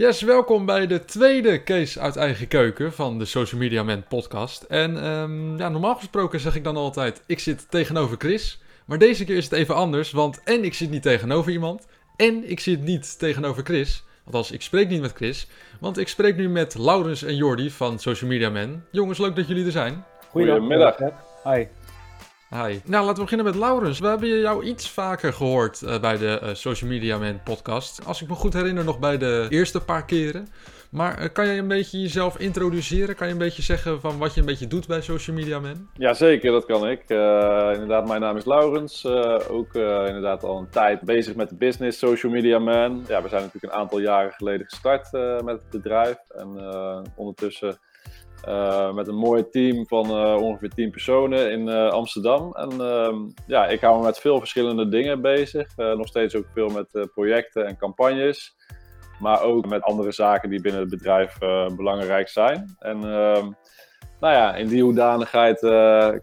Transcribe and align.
Yes, 0.00 0.22
welkom 0.22 0.66
bij 0.66 0.86
de 0.86 1.04
tweede 1.04 1.62
case 1.62 2.00
uit 2.00 2.16
eigen 2.16 2.48
keuken 2.48 2.92
van 2.92 3.18
de 3.18 3.24
Social 3.24 3.60
Media 3.60 3.82
Man 3.82 4.04
podcast. 4.08 4.62
En 4.62 5.06
um, 5.06 5.58
ja, 5.58 5.68
normaal 5.68 5.94
gesproken 5.94 6.40
zeg 6.40 6.56
ik 6.56 6.64
dan 6.64 6.76
altijd, 6.76 7.22
ik 7.26 7.38
zit 7.38 7.70
tegenover 7.70 8.16
Chris. 8.18 8.62
Maar 8.84 8.98
deze 8.98 9.24
keer 9.24 9.36
is 9.36 9.44
het 9.44 9.52
even 9.52 9.74
anders, 9.74 10.10
want 10.10 10.40
en 10.44 10.64
ik 10.64 10.74
zit 10.74 10.90
niet 10.90 11.02
tegenover 11.02 11.52
iemand, 11.52 11.86
en 12.16 12.50
ik 12.50 12.60
zit 12.60 12.82
niet 12.82 13.18
tegenover 13.18 13.64
Chris. 13.64 14.04
Althans, 14.24 14.50
ik 14.50 14.62
spreek 14.62 14.88
niet 14.88 15.00
met 15.00 15.12
Chris, 15.12 15.48
want 15.80 15.98
ik 15.98 16.08
spreek 16.08 16.36
nu 16.36 16.48
met 16.48 16.74
Laurens 16.74 17.22
en 17.22 17.36
Jordi 17.36 17.70
van 17.70 17.98
Social 17.98 18.30
Media 18.30 18.50
Man. 18.50 18.82
Jongens, 18.90 19.18
leuk 19.18 19.36
dat 19.36 19.48
jullie 19.48 19.66
er 19.66 19.72
zijn. 19.72 20.04
Goedemiddag. 20.30 20.96
Hi. 21.44 21.64
Hi. 22.50 22.78
Nou, 22.84 23.04
laten 23.04 23.14
we 23.14 23.20
beginnen 23.20 23.46
met 23.46 23.54
Laurens. 23.54 23.98
We 23.98 24.06
hebben 24.06 24.28
jou 24.28 24.64
iets 24.64 24.90
vaker 24.90 25.32
gehoord 25.32 25.82
uh, 25.82 26.00
bij 26.00 26.18
de 26.18 26.40
uh, 26.42 26.48
Social 26.54 26.90
Media 26.90 27.18
Man 27.18 27.42
podcast. 27.42 28.04
Als 28.04 28.22
ik 28.22 28.28
me 28.28 28.34
goed 28.34 28.52
herinner, 28.52 28.84
nog 28.84 28.98
bij 28.98 29.18
de 29.18 29.46
eerste 29.48 29.80
paar 29.80 30.04
keren. 30.04 30.48
Maar 30.90 31.22
uh, 31.22 31.28
kan 31.32 31.46
je 31.46 31.58
een 31.58 31.68
beetje 31.68 32.00
jezelf 32.00 32.38
introduceren? 32.38 33.14
Kan 33.14 33.26
je 33.26 33.32
een 33.32 33.38
beetje 33.38 33.62
zeggen 33.62 34.00
van 34.00 34.18
wat 34.18 34.34
je 34.34 34.40
een 34.40 34.46
beetje 34.46 34.66
doet 34.66 34.86
bij 34.86 35.00
Social 35.00 35.36
Media 35.36 35.58
Man? 35.58 35.88
Jazeker, 35.94 36.52
dat 36.52 36.64
kan 36.64 36.88
ik. 36.88 37.00
inderdaad, 37.72 38.08
mijn 38.08 38.20
naam 38.20 38.36
is 38.36 38.44
Laurens. 38.44 39.06
ook 39.48 39.74
inderdaad 39.74 40.42
al 40.42 40.58
een 40.58 40.70
tijd 40.70 41.00
bezig 41.00 41.34
met 41.34 41.48
de 41.48 41.56
business 41.56 41.98
Social 41.98 42.32
Media 42.32 42.58
Man. 42.58 43.04
Ja, 43.08 43.22
we 43.22 43.28
zijn 43.28 43.42
natuurlijk 43.42 43.72
een 43.72 43.80
aantal 43.80 43.98
jaren 43.98 44.32
geleden 44.32 44.66
gestart 44.68 45.12
met 45.44 45.60
het 45.60 45.70
bedrijf. 45.70 46.16
En 46.28 46.58
ondertussen 47.16 47.78
uh, 48.48 48.92
met 48.92 49.08
een 49.08 49.14
mooi 49.14 49.48
team 49.48 49.86
van 49.86 50.06
uh, 50.06 50.42
ongeveer 50.42 50.68
10 50.68 50.90
personen 50.90 51.50
in 51.52 51.68
uh, 51.68 51.88
Amsterdam. 51.88 52.54
En 52.54 52.70
ehm, 52.70 53.16
ja, 53.46 53.66
ik 53.66 53.80
hou 53.80 53.98
me 53.98 54.04
met 54.04 54.18
veel 54.18 54.38
verschillende 54.38 54.88
dingen 54.88 55.20
bezig. 55.20 55.76
nog 55.76 56.06
steeds 56.06 56.34
ook 56.36 56.46
veel 56.54 56.68
met 56.68 57.08
projecten 57.12 57.66
en 57.66 57.76
campagnes. 57.76 58.56
Maar 59.18 59.42
ook 59.42 59.66
met 59.66 59.82
andere 59.82 60.12
zaken 60.12 60.50
die 60.50 60.60
binnen 60.60 60.80
het 60.80 60.90
bedrijf 60.90 61.38
belangrijk 61.76 62.28
zijn. 62.28 62.76
En 62.78 63.04
ehm, 63.04 63.50
nou 64.20 64.34
ja, 64.34 64.54
in 64.54 64.68
die 64.68 64.82
hoedanigheid 64.82 65.60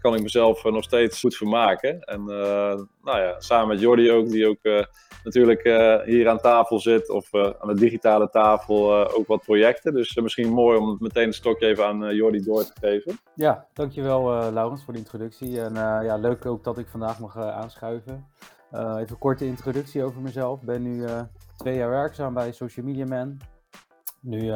kan 0.00 0.14
ik 0.14 0.22
mezelf 0.22 0.64
nog 0.64 0.84
steeds 0.84 1.20
goed 1.20 1.36
vermaken. 1.36 2.00
En 2.00 2.24
nou 2.24 3.20
ja, 3.20 3.34
samen 3.40 3.68
met 3.68 3.80
Jordi 3.80 4.12
ook, 4.12 4.28
die 4.28 4.48
ook 4.48 4.86
natuurlijk 5.24 5.62
hier 6.04 6.28
aan 6.28 6.40
tafel 6.40 6.80
zit 6.80 7.10
of 7.10 7.34
aan 7.34 7.68
de 7.68 7.74
digitale 7.74 8.30
tafel 8.30 9.08
ook 9.14 9.26
wat 9.26 9.42
projecten. 9.42 9.94
Dus 9.94 10.16
misschien 10.16 10.48
mooi 10.48 10.78
om 10.78 10.96
meteen 11.00 11.26
een 11.26 11.32
stokje 11.32 11.66
even 11.66 11.86
aan 11.86 12.14
Jordi 12.14 12.42
door 12.42 12.64
te 12.64 12.72
geven. 12.80 13.18
Ja, 13.34 13.66
dankjewel 13.72 14.52
Laurens 14.52 14.84
voor 14.84 14.92
de 14.92 14.98
introductie. 14.98 15.60
En 15.60 15.74
ja, 16.04 16.16
leuk 16.16 16.46
ook 16.46 16.64
dat 16.64 16.78
ik 16.78 16.88
vandaag 16.88 17.18
mag 17.18 17.36
aanschuiven. 17.36 18.26
even 18.72 19.06
een 19.08 19.18
korte 19.18 19.46
introductie 19.46 20.04
over 20.04 20.20
mezelf. 20.20 20.60
Ik 20.60 20.66
ben 20.66 20.82
nu 20.82 21.04
twee 21.56 21.76
jaar 21.76 21.90
werkzaam 21.90 22.34
bij 22.34 22.52
Social 22.52 22.86
Media 22.86 23.06
Man. 23.06 23.40
Nu 24.20 24.52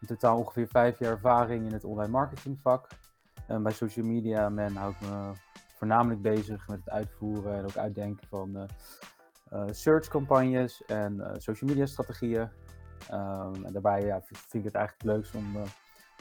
in 0.00 0.06
totaal 0.06 0.38
ongeveer 0.38 0.68
vijf 0.68 0.98
jaar 0.98 1.12
ervaring 1.12 1.66
in 1.66 1.72
het 1.72 1.84
online 1.84 2.12
marketingvak. 2.12 2.88
En 3.46 3.62
bij 3.62 3.72
Social 3.72 4.06
Media 4.06 4.48
Man 4.48 4.76
hou 4.76 4.92
ik 4.92 5.00
me 5.00 5.32
voornamelijk 5.76 6.22
bezig 6.22 6.68
met 6.68 6.78
het 6.78 6.90
uitvoeren 6.90 7.54
en 7.54 7.64
ook 7.64 7.76
uitdenken 7.76 8.28
van 8.28 8.68
uh, 9.52 9.62
search 9.70 10.08
campagnes 10.08 10.84
en 10.84 11.20
eh, 11.20 11.34
social 11.38 11.70
media 11.70 11.86
strategieën. 11.86 12.48
Um, 13.12 13.64
en 13.64 13.72
daarbij 13.72 14.04
ja, 14.04 14.22
vind 14.22 14.54
ik 14.54 14.64
het 14.64 14.74
eigenlijk 14.74 15.02
het 15.02 15.12
leukst 15.12 15.34
om 15.34 15.56
eh, 15.56 15.62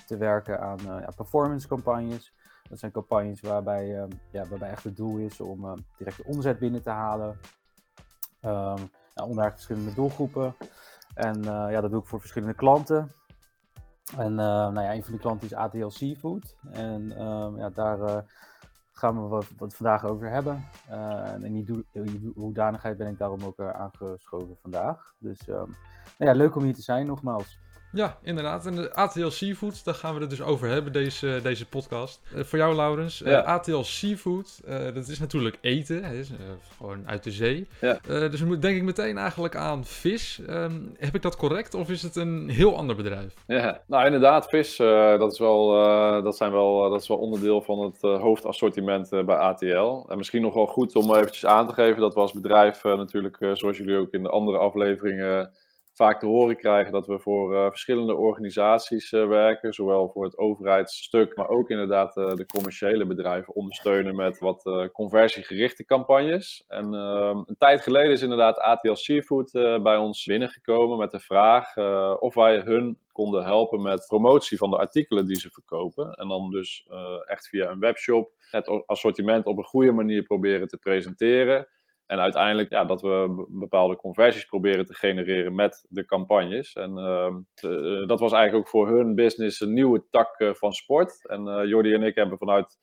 te 0.06 0.18
werken 0.18 0.60
aan 0.60 0.80
ja, 0.84 1.12
performance 1.16 1.68
campagnes. 1.68 2.34
Dat 2.70 2.80
zijn 2.80 2.92
campagnes 2.92 3.42
waarbij, 3.42 3.98
ehm, 3.98 4.10
ja, 4.32 4.48
waarbij 4.48 4.70
echt 4.70 4.84
het 4.84 4.96
doel 4.96 5.18
is 5.18 5.40
om 5.40 5.86
directe 5.98 6.24
omzet 6.24 6.60
binnen 6.60 6.82
te 6.82 6.90
halen. 6.90 7.40
Um, 8.42 8.90
ja, 9.14 9.26
onder 9.26 9.52
verschillende 9.52 9.94
doelgroepen. 9.94 10.56
En 11.14 11.44
ja, 11.44 11.82
dat 11.82 11.92
doe 11.92 12.02
ik 12.02 12.08
voor 12.08 12.20
verschillende 12.20 12.56
klanten. 12.56 13.12
En 14.18 14.36
nou 14.36 14.82
ja, 14.82 14.94
een 14.94 15.04
van 15.04 15.12
die 15.12 15.22
klanten 15.22 15.48
is 15.48 15.54
ATL 15.54 15.88
Seafood. 15.88 16.56
En 16.72 17.14
ja, 17.58 17.70
daar 17.70 18.26
gaan 19.00 19.22
we 19.22 19.28
wat, 19.28 19.46
wat 19.58 19.76
vandaag 19.76 20.06
over 20.06 20.30
hebben. 20.30 20.66
Uh, 20.90 21.34
en 21.34 21.44
in 21.44 21.54
die, 21.54 21.86
die 21.92 22.32
hoedanigheid 22.36 22.98
ben 22.98 23.08
ik 23.08 23.18
daarom 23.18 23.44
ook 23.44 23.60
uh, 23.60 23.70
aangeschoven 23.70 24.58
vandaag. 24.62 25.14
Dus 25.20 25.48
um, 25.48 25.76
nou 26.18 26.32
ja, 26.32 26.34
leuk 26.34 26.56
om 26.56 26.64
hier 26.64 26.74
te 26.74 26.82
zijn 26.82 27.06
nogmaals. 27.06 27.60
Ja, 27.92 28.18
inderdaad. 28.24 28.66
En 28.66 28.76
de 28.76 28.94
ATL 28.94 29.28
Seafood, 29.28 29.86
daar 29.86 29.94
gaan 29.94 30.14
we 30.14 30.20
het 30.20 30.30
dus 30.30 30.42
over 30.42 30.68
hebben, 30.68 30.94
deze, 30.94 31.40
deze 31.44 31.66
podcast. 31.66 32.22
Uh, 32.36 32.44
voor 32.44 32.58
jou, 32.58 32.76
Laurens. 32.76 33.22
Uh, 33.22 33.44
ATL 33.44 33.82
Seafood, 33.82 34.62
uh, 34.68 34.78
dat 34.94 35.08
is 35.08 35.20
natuurlijk 35.20 35.58
eten. 35.62 36.04
Is 36.04 36.32
gewoon 36.78 37.08
uit 37.08 37.24
de 37.24 37.32
zee. 37.32 37.68
Ja. 37.82 38.00
dus 38.08 38.44
moet 38.44 38.62
denk 38.62 38.78
ik 38.78 38.84
meteen 38.84 39.18
eigenlijk 39.18 39.56
aan 39.56 39.86
vis. 39.86 40.42
Um, 40.50 40.96
heb 40.98 41.16
ik 41.16 41.22
dat 41.22 41.36
correct 41.36 41.74
of 41.74 41.90
is 41.90 42.02
het 42.02 42.16
een 42.16 42.50
heel 42.50 42.78
ander 42.78 42.96
bedrijf? 42.96 43.34
Ja, 43.48 43.82
nou 43.88 44.06
inderdaad, 44.06 44.50
vis, 44.50 44.78
dat, 44.78 45.32
is 45.32 45.40
wel, 45.40 45.72
dat, 46.24 46.38
zijn 46.38 46.52
wel, 46.52 46.90
dat 46.90 47.02
is 47.02 47.08
wel 47.08 47.18
onderdeel 47.18 47.62
van 47.62 47.80
het 47.80 48.02
hoofdassortiment 48.02 49.10
bij 49.10 49.36
ATL. 49.36 50.06
En 50.08 50.18
misschien 50.18 50.42
nog 50.42 50.54
wel 50.54 50.68
goed 50.68 50.96
om 50.96 51.16
eventjes 51.16 51.46
aan 51.46 51.68
te 51.68 51.74
geven 51.74 52.02
dat 52.02 52.14
we 52.14 52.20
als 52.20 52.34
bedrijf 52.34 52.84
natuurlijk, 52.84 53.38
zoals 53.54 53.78
jullie 53.78 53.98
ook 53.98 54.12
in 54.12 54.24
de 54.24 54.30
andere 54.30 54.58
afleveringen 54.58 55.52
vaak 56.00 56.20
te 56.20 56.26
horen 56.26 56.56
krijgen 56.56 56.92
dat 56.92 57.08
we 57.08 57.20
voor 57.20 57.54
uh, 57.54 57.70
verschillende 57.70 58.16
organisaties 58.16 59.12
uh, 59.12 59.28
werken, 59.28 59.74
zowel 59.74 60.10
voor 60.10 60.24
het 60.24 60.38
overheidsstuk, 60.38 61.36
maar 61.36 61.48
ook 61.50 61.70
inderdaad 61.70 62.18
uh, 62.18 62.34
de 62.34 62.46
commerciële 62.46 63.06
bedrijven 63.06 63.56
ondersteunen 63.56 64.16
met 64.16 64.40
wat 64.40 64.90
conversiegerichte 64.94 65.86
campagnes. 65.86 66.64
En 66.68 66.94
ehm, 66.94 67.38
een 67.46 67.56
tijd 67.58 67.82
geleden 67.82 68.12
is 68.12 68.22
inderdaad 68.22 68.60
ATL 68.60 68.94
Seafood 68.94 69.52
bij 69.84 69.98
ons 69.98 70.26
binnengekomen 70.26 70.98
met 70.98 71.12
de 71.12 71.20
vraag 71.20 71.78
of 72.20 72.34
wij 72.34 72.60
hun 72.60 72.98
konden 73.12 73.44
helpen 73.44 73.82
met 73.82 74.06
promotie 74.08 74.58
van 74.58 74.70
de 74.70 74.78
artikelen 74.78 75.26
die 75.26 75.40
ze 75.40 75.50
verkopen. 75.50 76.14
En 76.14 76.28
dan 76.28 76.50
dus 76.50 76.88
echt 77.26 77.48
via 77.48 77.70
een 77.70 77.80
webshop 77.80 78.32
het 78.50 78.84
assortiment 78.86 79.46
op 79.46 79.58
een 79.58 79.64
goede 79.64 79.92
manier 79.92 80.24
proberen 80.24 80.68
te 80.68 80.78
presenteren. 80.78 81.68
En 82.10 82.20
uiteindelijk 82.20 82.70
ja, 82.70 82.86
dat 82.86 83.02
we 83.02 83.46
bepaalde 83.50 83.96
conversies 83.96 84.46
proberen 84.46 84.86
te 84.86 84.94
genereren 84.94 85.56
met 85.56 85.86
de 85.90 86.06
campagnes. 86.06 86.74
En 86.74 86.98
uh, 86.98 88.08
dat 88.08 88.20
was 88.20 88.32
eigenlijk 88.32 88.56
ook 88.56 88.68
voor 88.68 88.88
hun 88.88 89.16
business 89.16 89.60
een 89.60 89.74
nieuwe 89.74 90.04
tak 90.10 90.40
uh, 90.40 90.54
van 90.54 90.74
sport. 90.74 91.28
En 91.28 91.48
uh, 91.48 91.66
Jordi 91.66 91.94
en 91.94 92.04
ik 92.04 92.16
hebben 92.16 92.38
vanuit 92.38 92.78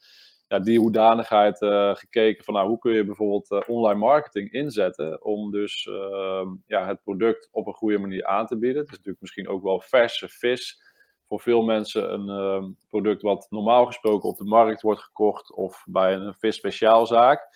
ja, 0.48 0.58
die 0.58 0.78
hoedanigheid 0.78 1.58
gekeken 1.98 2.44
van 2.44 2.54
nou, 2.54 2.68
hoe 2.68 2.78
kun 2.78 2.92
je 2.92 3.04
bijvoorbeeld 3.04 3.66
online 3.66 3.98
marketing 3.98 4.52
inzetten 4.52 5.24
om 5.24 5.50
dus 5.50 5.86
ehm, 5.86 6.48
ja, 6.66 6.86
het 6.86 7.02
product 7.02 7.48
op 7.50 7.66
een 7.66 7.74
goede 7.74 7.98
manier 7.98 8.26
aan 8.26 8.46
te 8.46 8.58
bieden. 8.58 8.78
Het 8.80 8.90
is 8.90 8.96
natuurlijk 8.96 9.20
misschien 9.20 9.48
ook 9.48 9.62
wel 9.62 9.80
verse 9.80 10.28
vis 10.28 10.82
voor 11.28 11.40
veel 11.40 11.62
mensen 11.62 12.12
een 12.12 12.28
ehm, 12.28 12.70
product 12.88 13.22
wat 13.22 13.46
normaal 13.50 13.86
gesproken 13.86 14.28
op 14.28 14.36
de 14.36 14.44
markt 14.44 14.82
wordt 14.82 15.02
gekocht 15.02 15.52
of 15.52 15.84
bij 15.86 16.14
een 16.14 16.34
vis 16.34 16.56
speciaalzaak. 16.56 17.48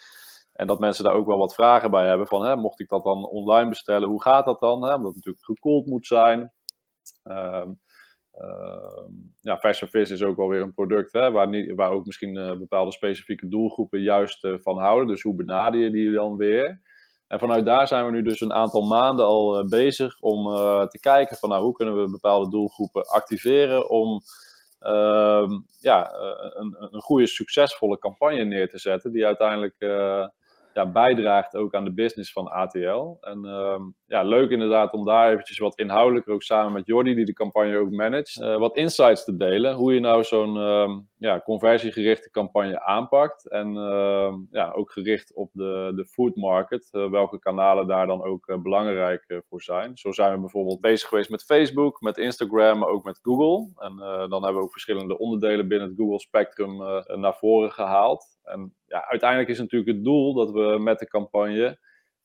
En 0.60 0.66
dat 0.66 0.78
mensen 0.78 1.04
daar 1.04 1.14
ook 1.14 1.26
wel 1.26 1.38
wat 1.38 1.54
vragen 1.54 1.90
bij 1.90 2.06
hebben 2.06 2.26
van, 2.26 2.44
hè, 2.44 2.56
mocht 2.56 2.80
ik 2.80 2.88
dat 2.88 3.04
dan 3.04 3.26
online 3.26 3.68
bestellen, 3.68 4.08
hoe 4.08 4.22
gaat 4.22 4.44
dat 4.44 4.60
dan? 4.60 4.84
Hè? 4.84 4.94
Omdat 4.94 5.14
het 5.14 5.14
natuurlijk 5.14 5.44
gekoeld 5.44 5.86
moet 5.86 6.06
zijn. 6.06 6.52
Um, 7.24 7.80
uh, 8.40 9.04
ja, 9.40 9.58
verse 9.58 9.86
vis 9.86 10.10
is 10.10 10.22
ook 10.22 10.36
wel 10.36 10.48
weer 10.48 10.60
een 10.60 10.74
product 10.74 11.12
hè, 11.12 11.30
waar, 11.30 11.48
niet, 11.48 11.74
waar 11.74 11.90
ook 11.90 12.06
misschien 12.06 12.36
uh, 12.36 12.52
bepaalde 12.52 12.92
specifieke 12.92 13.48
doelgroepen 13.48 14.00
juist 14.00 14.44
uh, 14.44 14.54
van 14.58 14.78
houden. 14.78 15.08
Dus 15.08 15.22
hoe 15.22 15.34
benader 15.34 15.80
je 15.80 15.90
die 15.90 16.12
dan 16.12 16.36
weer? 16.36 16.80
En 17.26 17.38
vanuit 17.38 17.64
daar 17.64 17.88
zijn 17.88 18.04
we 18.04 18.10
nu 18.10 18.22
dus 18.22 18.40
een 18.40 18.52
aantal 18.52 18.82
maanden 18.82 19.26
al 19.26 19.58
eh, 19.58 19.64
bezig 19.64 20.20
om 20.20 20.44
te 20.88 20.98
kijken 21.00 21.36
van 21.36 21.48
nou, 21.48 21.62
hoe 21.62 21.72
kunnen 21.72 22.02
we 22.02 22.10
bepaalde 22.10 22.50
doelgroepen 22.50 23.06
activeren 23.06 23.88
om 23.90 24.20
ehm, 24.78 25.50
ja, 25.78 26.12
een, 26.14 26.76
een 26.78 27.00
goede, 27.00 27.26
succesvolle 27.26 27.98
campagne 27.98 28.44
neer 28.44 28.68
te 28.68 28.78
zetten 28.78 29.12
die 29.12 29.26
uiteindelijk 29.26 29.74
ja, 30.74 30.86
bijdraagt 30.86 31.56
ook 31.56 31.74
aan 31.74 31.84
de 31.84 31.92
business 31.92 32.32
van 32.32 32.48
ATL. 32.48 33.16
En 33.20 33.44
uh, 33.44 33.80
ja, 34.06 34.22
leuk 34.22 34.50
inderdaad 34.50 34.92
om 34.92 35.04
daar 35.04 35.30
eventjes 35.32 35.58
wat 35.58 35.78
inhoudelijker 35.78 36.32
ook 36.32 36.42
samen 36.42 36.72
met 36.72 36.86
Jordi, 36.86 37.14
die 37.14 37.24
de 37.24 37.32
campagne 37.32 37.78
ook 37.78 37.90
managt, 37.90 38.40
uh, 38.40 38.56
wat 38.56 38.76
insights 38.76 39.24
te 39.24 39.36
delen. 39.36 39.74
Hoe 39.74 39.94
je 39.94 40.00
nou 40.00 40.24
zo'n 40.24 40.56
uh, 40.56 40.98
ja, 41.20 41.40
conversiegerichte 41.40 42.30
campagne 42.30 42.82
aanpakt. 42.82 43.48
En 43.48 43.76
ehm, 43.76 44.34
ja, 44.50 44.70
ook 44.70 44.92
gericht 44.92 45.34
op 45.34 45.50
de, 45.52 45.92
de 45.94 46.06
food 46.06 46.36
market. 46.36 46.88
Eh, 46.90 47.10
welke 47.10 47.38
kanalen 47.38 47.86
daar 47.86 48.06
dan 48.06 48.22
ook 48.24 48.46
eh, 48.46 48.58
belangrijk 48.58 49.40
voor 49.48 49.62
zijn. 49.62 49.98
Zo 49.98 50.12
zijn 50.12 50.32
we 50.32 50.40
bijvoorbeeld 50.40 50.80
bezig 50.80 51.08
geweest 51.08 51.30
met 51.30 51.44
Facebook, 51.44 52.00
met 52.00 52.18
Instagram, 52.18 52.78
maar 52.78 52.88
ook 52.88 53.04
met 53.04 53.18
Google. 53.22 53.72
En 53.76 53.96
dan 54.28 54.42
hebben 54.42 54.54
we 54.54 54.66
ook 54.66 54.72
verschillende 54.72 55.18
onderdelen 55.18 55.68
binnen 55.68 55.88
het 55.88 55.96
Google 55.96 56.20
Spectrum 56.20 56.76
naar 57.20 57.36
voren 57.36 57.72
gehaald. 57.72 58.38
En 58.50 58.74
ja, 58.86 59.08
uiteindelijk 59.08 59.50
is 59.50 59.58
natuurlijk 59.58 59.90
het 59.90 60.04
doel 60.04 60.34
dat 60.34 60.50
we 60.50 60.78
met 60.80 60.98
de 60.98 61.06
campagne 61.06 61.78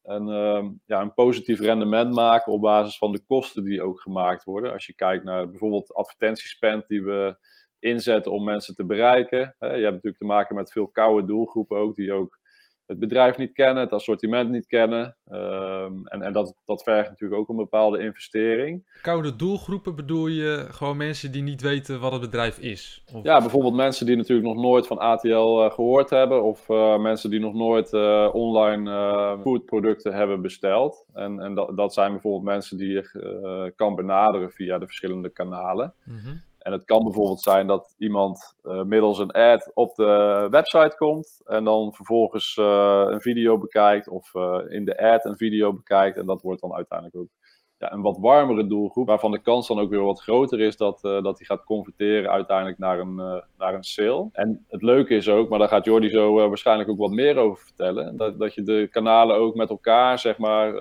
een, 0.03 0.27
uh, 0.27 0.69
ja, 0.85 1.01
een 1.01 1.13
positief 1.13 1.59
rendement 1.59 2.13
maken 2.13 2.51
op 2.51 2.61
basis 2.61 2.97
van 2.97 3.11
de 3.11 3.23
kosten 3.27 3.63
die 3.63 3.81
ook 3.81 4.01
gemaakt 4.01 4.43
worden. 4.43 4.71
Als 4.71 4.85
je 4.85 4.95
kijkt 4.95 5.23
naar 5.23 5.49
bijvoorbeeld 5.49 5.93
advertentiespend 5.93 6.87
die 6.87 7.03
we 7.03 7.37
inzetten 7.79 8.31
om 8.31 8.43
mensen 8.43 8.75
te 8.75 8.85
bereiken. 8.85 9.55
Je 9.59 9.65
hebt 9.65 9.81
natuurlijk 9.81 10.17
te 10.17 10.25
maken 10.25 10.55
met 10.55 10.71
veel 10.71 10.87
koude 10.87 11.27
doelgroepen 11.27 11.77
ook, 11.77 11.95
die 11.95 12.13
ook 12.13 12.39
het 12.85 12.99
bedrijf 12.99 13.37
niet 13.37 13.53
kennen, 13.53 13.83
het 13.83 13.93
assortiment 13.93 14.49
niet 14.49 14.67
kennen. 14.67 15.17
Ehm, 15.25 15.93
en 16.03 16.21
en 16.21 16.33
dat, 16.33 16.55
dat 16.65 16.83
vergt 16.83 17.09
natuurlijk 17.09 17.41
ook 17.41 17.49
een 17.49 17.55
bepaalde 17.55 17.99
investering. 17.99 18.99
Koude 19.01 19.35
doelgroepen 19.35 19.95
bedoel 19.95 20.27
je 20.27 20.65
gewoon 20.69 20.97
mensen 20.97 21.31
die 21.31 21.43
niet 21.43 21.61
weten 21.61 21.99
wat 21.99 22.11
het 22.11 22.21
bedrijf 22.21 22.59
is? 22.59 23.03
Of... 23.13 23.23
Ja, 23.23 23.39
bijvoorbeeld 23.39 23.75
mensen 23.75 24.05
die 24.05 24.15
natuurlijk 24.15 24.47
nog 24.47 24.57
nooit 24.57 24.87
van 24.87 24.97
ATL 24.97 25.27
uh, 25.27 25.71
gehoord 25.71 26.09
hebben. 26.09 26.43
Of 26.43 26.69
uh, 26.69 26.99
mensen 26.99 27.29
die 27.29 27.39
nog 27.39 27.53
nooit 27.53 27.93
uh, 27.93 28.29
online 28.33 29.39
foodproducten 29.41 30.13
hebben 30.13 30.41
besteld. 30.41 31.05
En, 31.13 31.39
en 31.39 31.55
dat, 31.55 31.77
dat 31.77 31.93
zijn 31.93 32.11
bijvoorbeeld 32.11 32.43
mensen 32.43 32.77
die 32.77 32.89
je 32.89 33.73
kan 33.75 33.95
benaderen 33.95 34.51
via 34.51 34.77
de 34.77 34.85
verschillende 34.85 35.29
kanalen. 35.29 35.93
Mm 36.03 36.17
-hmm. 36.17 36.41
En 36.65 36.71
het 36.71 36.85
kan 36.85 37.03
bijvoorbeeld 37.03 37.41
zijn 37.41 37.67
dat 37.67 37.95
iemand 37.97 38.55
uh, 38.63 38.83
middels 38.83 39.19
een 39.19 39.31
ad 39.31 39.71
op 39.73 39.95
de 39.95 40.47
website 40.51 40.95
komt 40.97 41.41
en 41.45 41.63
dan 41.63 41.93
vervolgens 41.93 42.57
uh, 42.57 43.05
een 43.07 43.21
video 43.21 43.57
bekijkt 43.57 44.07
of 44.07 44.33
uh, 44.33 44.59
in 44.67 44.85
de 44.85 44.97
ad 44.97 45.25
een 45.25 45.37
video 45.37 45.73
bekijkt. 45.73 46.17
En 46.17 46.25
dat 46.25 46.41
wordt 46.41 46.61
dan 46.61 46.73
uiteindelijk 46.73 47.17
ook 47.17 47.29
ja, 47.77 47.93
een 47.93 48.01
wat 48.01 48.17
warmere 48.17 48.67
doelgroep, 48.67 49.07
waarvan 49.07 49.31
de 49.31 49.41
kans 49.41 49.67
dan 49.67 49.79
ook 49.79 49.89
weer 49.89 50.03
wat 50.03 50.21
groter 50.21 50.59
is 50.59 50.77
dat, 50.77 50.99
uh, 51.03 51.23
dat 51.23 51.37
die 51.37 51.45
gaat 51.45 51.63
converteren 51.63 52.31
uiteindelijk 52.31 52.77
naar 52.77 52.99
een, 52.99 53.17
uh, 53.17 53.41
naar 53.57 53.73
een 53.73 53.83
sale. 53.83 54.29
En 54.31 54.65
het 54.69 54.81
leuke 54.81 55.15
is 55.15 55.29
ook, 55.29 55.49
maar 55.49 55.59
daar 55.59 55.67
gaat 55.67 55.85
Jordi 55.85 56.09
zo 56.09 56.39
uh, 56.39 56.47
waarschijnlijk 56.47 56.89
ook 56.89 56.97
wat 56.97 57.11
meer 57.11 57.37
over 57.37 57.63
vertellen, 57.63 58.17
dat, 58.17 58.39
dat 58.39 58.53
je 58.53 58.63
de 58.63 58.87
kanalen 58.91 59.35
ook 59.35 59.55
met 59.55 59.69
elkaar 59.69 60.19
zeg 60.19 60.37
maar, 60.37 60.73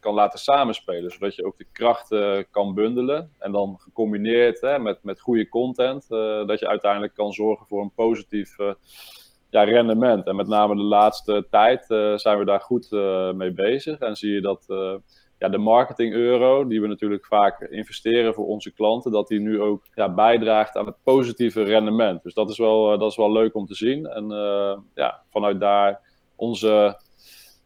kan 0.00 0.14
laten 0.14 0.38
samenspelen, 0.38 1.10
zodat 1.10 1.34
je 1.34 1.44
ook 1.44 1.58
de 1.58 1.66
krachten 1.72 2.50
kan 2.50 2.74
bundelen 2.74 3.30
en 3.38 3.52
dan 3.52 3.76
gecombineerd 3.78 4.60
hè, 4.60 4.78
met, 4.78 4.98
met 5.02 5.20
goede 5.20 5.48
content, 5.48 6.08
dat 6.46 6.58
je 6.58 6.68
uiteindelijk 6.68 7.14
kan 7.14 7.32
zorgen 7.32 7.66
voor 7.66 7.82
een 7.82 7.92
positief 7.94 8.56
ja, 9.50 9.62
rendement. 9.64 10.26
En 10.26 10.36
met 10.36 10.46
name 10.46 10.76
de 10.76 10.82
laatste 10.82 11.46
tijd 11.50 11.84
zijn 12.20 12.38
we 12.38 12.44
daar 12.44 12.60
goed 12.60 12.90
mee 13.34 13.52
bezig 13.52 13.98
en 13.98 14.16
zie 14.16 14.32
je 14.32 14.40
dat 14.40 14.66
ja, 15.42 15.48
de 15.48 15.58
marketing 15.58 16.14
euro, 16.14 16.66
die 16.66 16.80
we 16.80 16.86
natuurlijk 16.86 17.26
vaak 17.26 17.60
investeren 17.60 18.34
voor 18.34 18.46
onze 18.46 18.72
klanten, 18.72 19.10
dat 19.10 19.28
die 19.28 19.40
nu 19.40 19.60
ook 19.60 19.86
ja, 19.94 20.14
bijdraagt 20.14 20.76
aan 20.76 20.86
het 20.86 21.02
positieve 21.02 21.62
rendement. 21.62 22.22
Dus 22.22 22.34
dat 22.34 22.50
is 22.50 22.58
wel, 22.58 22.92
uh, 22.92 22.98
dat 22.98 23.10
is 23.10 23.16
wel 23.16 23.32
leuk 23.32 23.54
om 23.54 23.66
te 23.66 23.74
zien. 23.74 24.06
En 24.06 24.30
uh, 24.30 24.76
ja, 24.94 25.22
vanuit 25.30 25.60
daar 25.60 26.00
onze 26.36 27.00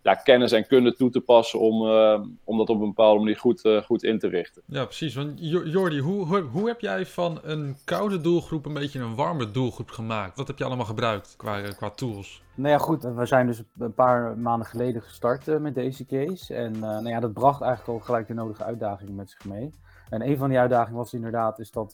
ja, 0.06 0.14
kennis 0.14 0.52
en 0.52 0.66
kunde 0.66 0.94
toe 0.94 1.10
te 1.10 1.20
passen 1.20 1.60
om, 1.60 1.82
uh, 1.82 2.20
om 2.44 2.58
dat 2.58 2.68
op 2.68 2.80
een 2.80 2.86
bepaalde 2.86 3.18
manier 3.18 3.36
goed, 3.36 3.64
uh, 3.64 3.82
goed 3.82 4.02
in 4.02 4.18
te 4.18 4.28
richten. 4.28 4.62
Ja, 4.66 4.84
precies. 4.84 5.14
Want 5.14 5.32
Jordi, 5.40 6.00
hoe, 6.00 6.26
hoe, 6.26 6.40
hoe, 6.40 6.68
heb 6.68 6.80
jij 6.80 7.06
van 7.06 7.38
een 7.42 7.76
koude 7.84 8.20
doelgroep 8.20 8.66
een 8.66 8.74
beetje 8.74 9.00
een 9.00 9.14
warme 9.14 9.50
doelgroep 9.50 9.90
gemaakt? 9.90 10.36
Wat 10.36 10.46
heb 10.46 10.58
je 10.58 10.64
allemaal 10.64 10.86
gebruikt 10.86 11.34
qua, 11.36 11.60
qua 11.60 11.90
tools? 11.90 12.42
Nou 12.54 12.68
ja, 12.68 12.78
goed. 12.78 13.02
We 13.02 13.26
zijn 13.26 13.46
dus 13.46 13.62
een 13.78 13.94
paar 13.94 14.38
maanden 14.38 14.66
geleden 14.66 15.02
gestart 15.02 15.48
uh, 15.48 15.56
met 15.56 15.74
deze 15.74 16.06
case. 16.06 16.54
En 16.54 16.78
nou 16.78 17.08
ja, 17.08 17.20
dat 17.20 17.32
bracht 17.32 17.60
eigenlijk 17.60 17.98
al 17.98 18.06
gelijk 18.06 18.26
de 18.26 18.34
nodige 18.34 18.64
uitdagingen 18.64 19.14
met 19.14 19.30
zich 19.30 19.44
mee. 19.44 19.70
En 20.08 20.28
een 20.28 20.36
van 20.36 20.48
die 20.48 20.58
uitdagingen 20.58 20.98
was 20.98 21.14
inderdaad 21.14 21.58
is 21.58 21.70
dat 21.70 21.90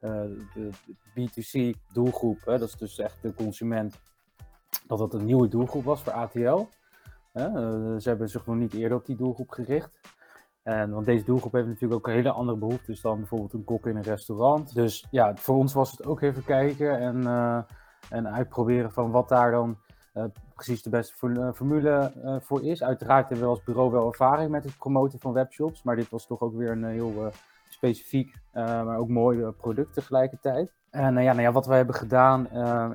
de 0.00 0.70
B2C 1.14 1.78
doelgroep, 1.92 2.38
hè, 2.44 2.58
dat 2.58 2.68
is 2.68 2.76
dus 2.76 2.98
echt 2.98 3.22
de 3.22 3.34
consument, 3.34 4.00
dat 4.86 4.98
dat 4.98 5.14
een 5.14 5.24
nieuwe 5.24 5.48
doelgroep 5.48 5.84
was 5.84 6.02
voor 6.02 6.12
ATL. 6.12 6.66
Uh, 7.34 7.44
ze 7.98 8.08
hebben 8.08 8.28
zich 8.28 8.46
nog 8.46 8.56
niet 8.56 8.74
eerder 8.74 8.98
op 8.98 9.06
die 9.06 9.16
doelgroep 9.16 9.50
gericht. 9.50 10.00
En, 10.62 10.90
want 10.90 11.06
deze 11.06 11.24
doelgroep 11.24 11.52
heeft 11.52 11.66
natuurlijk 11.66 11.94
ook 11.94 12.06
een 12.06 12.14
hele 12.14 12.30
andere 12.30 12.58
behoeftes 12.58 13.00
dan 13.00 13.18
bijvoorbeeld 13.18 13.52
een 13.52 13.64
kok 13.64 13.86
in 13.86 13.96
een 13.96 14.02
restaurant. 14.02 14.74
Dus 14.74 15.06
ja, 15.10 15.36
voor 15.36 15.56
ons 15.56 15.72
was 15.72 15.90
het 15.90 16.06
ook 16.06 16.20
even 16.20 16.44
kijken 16.44 16.98
en, 16.98 17.20
uh, 17.20 17.62
en 18.10 18.28
uitproberen 18.28 18.92
van 18.92 19.10
wat 19.10 19.28
daar 19.28 19.50
dan 19.50 19.78
uh, 20.14 20.24
precies 20.54 20.82
de 20.82 20.90
beste 20.90 21.52
formule 21.54 22.12
voor 22.42 22.64
is. 22.64 22.82
Uiteraard 22.82 23.28
hebben 23.28 23.46
we 23.46 23.52
als 23.52 23.62
bureau 23.62 23.90
wel 23.90 24.06
ervaring 24.06 24.50
met 24.50 24.64
het 24.64 24.76
promoten 24.76 25.18
van 25.18 25.32
webshops, 25.32 25.82
maar 25.82 25.96
dit 25.96 26.10
was 26.10 26.26
toch 26.26 26.40
ook 26.40 26.56
weer 26.56 26.70
een 26.70 26.84
heel 26.84 27.30
specifiek, 27.68 28.34
maar 28.52 28.98
ook 28.98 29.08
mooi 29.08 29.50
product 29.50 29.94
tegelijkertijd. 29.94 30.79
En 30.90 31.16
uh, 31.16 31.22
ja, 31.22 31.32
nou 31.32 31.42
ja, 31.42 31.52
wat 31.52 31.66
we 31.66 31.74
hebben 31.74 31.94
gedaan 31.94 32.48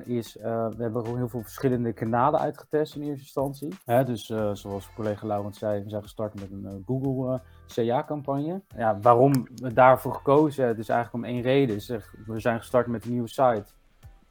is, 0.04 0.34
we 0.42 0.74
hebben 0.78 1.16
heel 1.16 1.28
veel 1.28 1.42
verschillende 1.42 1.92
kanalen 1.92 2.40
uitgetest 2.40 2.94
in 2.94 3.02
eerste 3.02 3.20
instantie. 3.20 3.74
Hè, 3.84 4.04
dus 4.04 4.26
zoals 4.52 4.92
collega 4.94 5.26
Laurent 5.26 5.56
zei, 5.56 5.82
we 5.82 5.90
zijn 5.90 6.02
gestart 6.02 6.34
met 6.34 6.50
een 6.50 6.82
Google 6.86 7.40
CA-campagne. 7.74 8.62
Ja, 8.76 8.98
waarom 9.00 9.32
we 9.54 9.72
daarvoor 9.72 10.14
gekozen 10.14 10.64
hebben, 10.64 10.82
is 10.82 10.88
eigenlijk 10.88 11.24
om 11.24 11.30
één 11.30 11.42
reden. 11.42 11.76
Is 11.76 11.88
we 12.26 12.40
zijn 12.40 12.58
gestart 12.58 12.86
met 12.86 13.04
een 13.04 13.12
nieuwe 13.12 13.28
site, 13.28 13.66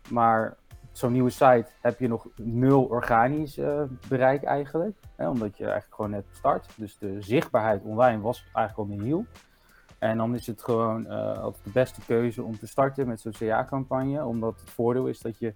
maar 0.09 0.57
zo'n 0.91 1.11
nieuwe 1.11 1.29
site 1.29 1.67
heb 1.81 1.99
je 1.99 2.07
nog 2.07 2.27
nul 2.35 2.83
organisch 2.83 3.59
bereik 4.07 4.43
eigenlijk. 4.43 4.99
Hè, 5.15 5.29
omdat 5.29 5.57
je 5.57 5.63
eigenlijk 5.63 5.95
gewoon 5.95 6.11
net 6.11 6.25
start. 6.31 6.67
Dus 6.75 6.97
de 6.97 7.21
zichtbaarheid 7.21 7.83
online 7.83 8.21
was 8.21 8.45
eigenlijk 8.53 8.89
al 8.89 8.95
nihil. 8.97 9.25
En 10.09 10.17
dan 10.17 10.35
is 10.35 10.47
het 10.47 10.63
gewoon 10.63 11.05
uh, 11.05 11.41
altijd 11.41 11.63
de 11.63 11.69
beste 11.69 12.01
keuze 12.01 12.43
om 12.43 12.59
te 12.59 12.67
starten 12.67 13.07
met 13.07 13.21
zo'n 13.21 13.31
CA-campagne. 13.31 14.25
Omdat 14.25 14.59
het 14.59 14.69
voordeel 14.69 15.07
is 15.07 15.19
dat 15.19 15.39
je 15.39 15.53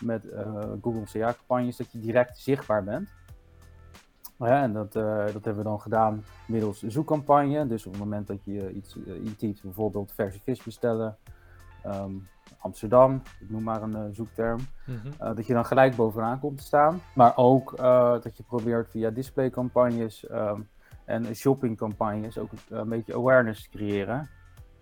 met 0.00 0.24
uh, 0.24 0.62
Google 0.82 1.04
CA-campagnes 1.12 1.76
dat 1.76 1.92
je 1.92 2.00
direct 2.00 2.38
zichtbaar 2.38 2.84
bent. 2.84 3.08
Ja, 4.38 4.62
en 4.62 4.72
dat, 4.72 4.96
uh, 4.96 5.26
dat 5.26 5.44
hebben 5.44 5.56
we 5.56 5.68
dan 5.68 5.80
gedaan 5.80 6.24
middels 6.46 6.82
een 6.82 6.90
zoekcampagne. 6.90 7.66
Dus 7.66 7.86
op 7.86 7.92
het 7.92 8.00
moment 8.00 8.26
dat 8.26 8.44
je 8.44 8.72
iets 8.72 8.96
intypt, 9.04 9.62
bijvoorbeeld 9.62 10.12
versie 10.12 10.40
vis 10.44 10.62
bestellen, 10.62 11.16
um, 11.86 12.28
Amsterdam, 12.58 13.22
ik 13.40 13.50
noem 13.50 13.62
maar 13.62 13.82
een 13.82 14.14
zoekterm, 14.14 14.60
mm 14.86 15.00
-hmm. 15.02 15.34
dat 15.34 15.46
je 15.46 15.52
dan 15.52 15.64
gelijk 15.64 15.96
bovenaan 15.96 16.40
komt 16.40 16.58
te 16.58 16.64
staan. 16.64 17.00
Maar 17.14 17.36
ook 17.36 17.76
dat 18.22 18.36
je 18.36 18.42
probeert 18.42 18.90
via 18.90 19.10
displaycampagnes 19.10 20.30
um, 20.30 20.68
en 21.10 21.34
shoppingcampagnes 21.34 22.38
ook 22.38 22.50
een 22.68 22.88
beetje 22.88 23.14
awareness 23.14 23.68
creëren 23.68 24.30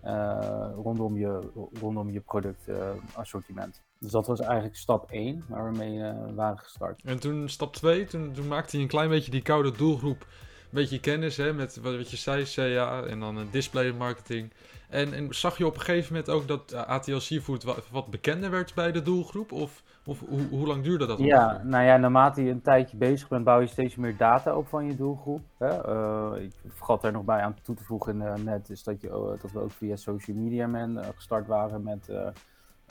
uh, 0.05 0.69
rondom, 0.75 1.17
je, 1.17 1.51
rondom 1.79 2.09
je 2.09 2.19
productassortiment. 2.19 3.75
Uh, 3.75 3.99
dus 3.99 4.11
dat 4.11 4.27
was 4.27 4.39
eigenlijk 4.39 4.75
stap 4.75 5.11
1 5.11 5.43
waar 5.47 5.71
we 5.71 5.77
mee 5.77 6.13
waren 6.35 6.59
gestart. 6.59 7.01
En 7.03 7.19
toen 7.19 7.49
stap 7.49 7.73
2, 7.73 8.05
toen, 8.05 8.31
toen 8.31 8.47
maakte 8.47 8.77
je 8.77 8.83
een 8.83 8.89
klein 8.89 9.09
beetje 9.09 9.31
die 9.31 9.41
koude 9.41 9.71
doelgroep 9.71 10.21
een 10.21 10.75
beetje 10.75 10.99
kennis 10.99 11.37
hè, 11.37 11.53
met 11.53 11.77
wat 11.77 12.09
je 12.09 12.17
zei, 12.17 12.43
CA 12.43 13.03
en 13.03 13.19
dan 13.19 13.47
display 13.51 13.91
marketing. 13.91 14.53
En, 14.89 15.13
en, 15.13 15.27
zag 15.33 15.57
je 15.57 15.65
op 15.65 15.73
een 15.75 15.81
gegeven 15.81 16.13
moment 16.13 16.31
ook 16.31 16.47
dat 16.47 16.73
ATL 16.73 17.17
Seafood 17.17 17.63
wat, 17.63 17.89
wat 17.91 18.07
bekender 18.07 18.51
werd 18.51 18.73
bij 18.73 18.91
de 18.91 19.01
doelgroep? 19.01 19.51
Of, 19.51 19.83
of 20.05 20.19
hoe, 20.19 20.47
hoe 20.49 20.67
lang 20.67 20.83
duurde 20.83 21.05
dat? 21.05 21.19
Ja, 21.19 21.61
nou 21.63 21.83
ja, 21.83 21.97
naarmate 21.97 22.43
je 22.43 22.51
een 22.51 22.61
tijdje 22.61 22.97
bezig 22.97 23.27
bent, 23.27 23.43
bouw 23.43 23.59
je 23.59 23.67
steeds 23.67 23.95
meer 23.95 24.17
data 24.17 24.55
op 24.55 24.67
van 24.67 24.85
je 24.85 24.95
doelgroep. 24.95 25.41
Hè? 25.57 25.89
Uh, 25.89 26.43
ik 26.43 26.53
vergat 26.67 27.03
er 27.03 27.11
nog 27.11 27.23
bij 27.23 27.41
aan 27.41 27.55
toe 27.61 27.75
te 27.75 27.83
voegen 27.83 28.15
uh, 28.21 28.33
net, 28.33 28.69
is 28.69 28.83
dat, 28.83 29.01
je, 29.01 29.07
uh, 29.07 29.41
dat 29.41 29.51
we 29.51 29.59
ook 29.59 29.71
via 29.71 29.95
Social 29.95 30.37
Media 30.37 30.67
Man 30.67 31.03
gestart 31.15 31.47
waren 31.47 31.83
met 31.83 32.09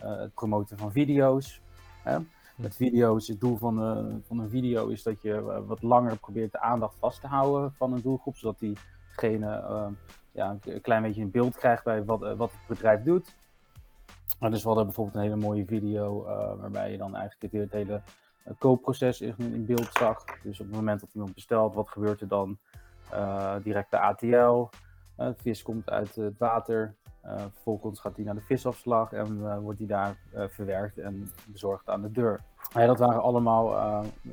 het 0.01 0.35
promoten 0.35 0.79
van 0.79 0.93
video's. 0.93 1.61
Hè? 2.03 2.19
Met 2.57 2.77
video's, 2.77 3.29
het 3.29 3.41
doel 3.41 3.57
van, 3.57 3.77
van 4.27 4.39
een 4.39 4.51
video 4.51 4.89
is 4.89 5.03
dat 5.03 5.23
je 5.23 5.63
wat 5.67 5.83
langer 5.83 6.19
probeert 6.19 6.53
de 6.53 6.61
aandacht 6.61 6.97
vast 6.99 7.21
te 7.21 7.27
houden 7.27 7.73
van 7.73 7.93
een 7.93 8.03
doelgroep, 8.03 8.37
zodat 8.37 8.61
diegene 9.21 9.97
ja, 10.39 10.59
een 10.65 10.81
klein 10.81 11.03
beetje 11.03 11.23
een 11.23 11.31
beeld 11.31 11.57
krijgt 11.57 11.85
bij 11.85 12.05
wat, 12.05 12.37
wat 12.37 12.51
het 12.51 12.67
bedrijf 12.67 13.03
doet. 13.03 13.35
Dus 14.39 14.63
we 14.63 14.67
hadden 14.67 14.85
bijvoorbeeld 14.85 15.17
een 15.17 15.23
hele 15.23 15.37
mooie 15.37 15.65
video 15.65 16.27
uh, 16.27 16.61
waarbij 16.61 16.91
je 16.91 16.99
dan 16.99 17.17
eigenlijk 17.17 17.53
het, 17.53 17.63
het 17.63 17.73
hele 17.73 18.03
uh, 18.47 18.53
koopproces 18.59 19.21
in, 19.21 19.65
beeld 19.67 19.89
zag. 19.93 20.25
Dus 20.43 20.61
op 20.61 20.67
het 20.67 20.75
moment 20.75 21.01
dat 21.01 21.13
iemand 21.13 21.35
bestelt, 21.35 21.75
wat 21.75 21.89
gebeurt 21.89 22.21
er 22.21 22.29
dan? 22.29 22.59
Uh, 23.13 23.55
direct 23.63 23.91
de 23.91 23.99
ATL, 23.99 24.69
de 25.17 25.35
vis 25.37 25.63
komt 25.63 25.91
uit 25.91 26.15
het 26.15 26.39
water, 26.39 26.95
vervolgens 27.23 28.01
gaat 28.01 28.17
hij 28.17 28.25
naar 28.25 28.35
de 28.35 28.41
visafslag 28.41 29.13
en 29.13 29.61
wordt 29.61 29.79
hij 29.79 29.89
daar 29.89 30.17
verwerkt 30.49 30.99
en 30.99 31.31
bezorgd 31.47 31.89
aan 31.89 32.03
de 32.03 32.11
deur. 32.11 32.41
Ja, 32.75 32.87
dat 32.87 32.99
waren 32.99 33.23
allemaal 33.23 33.77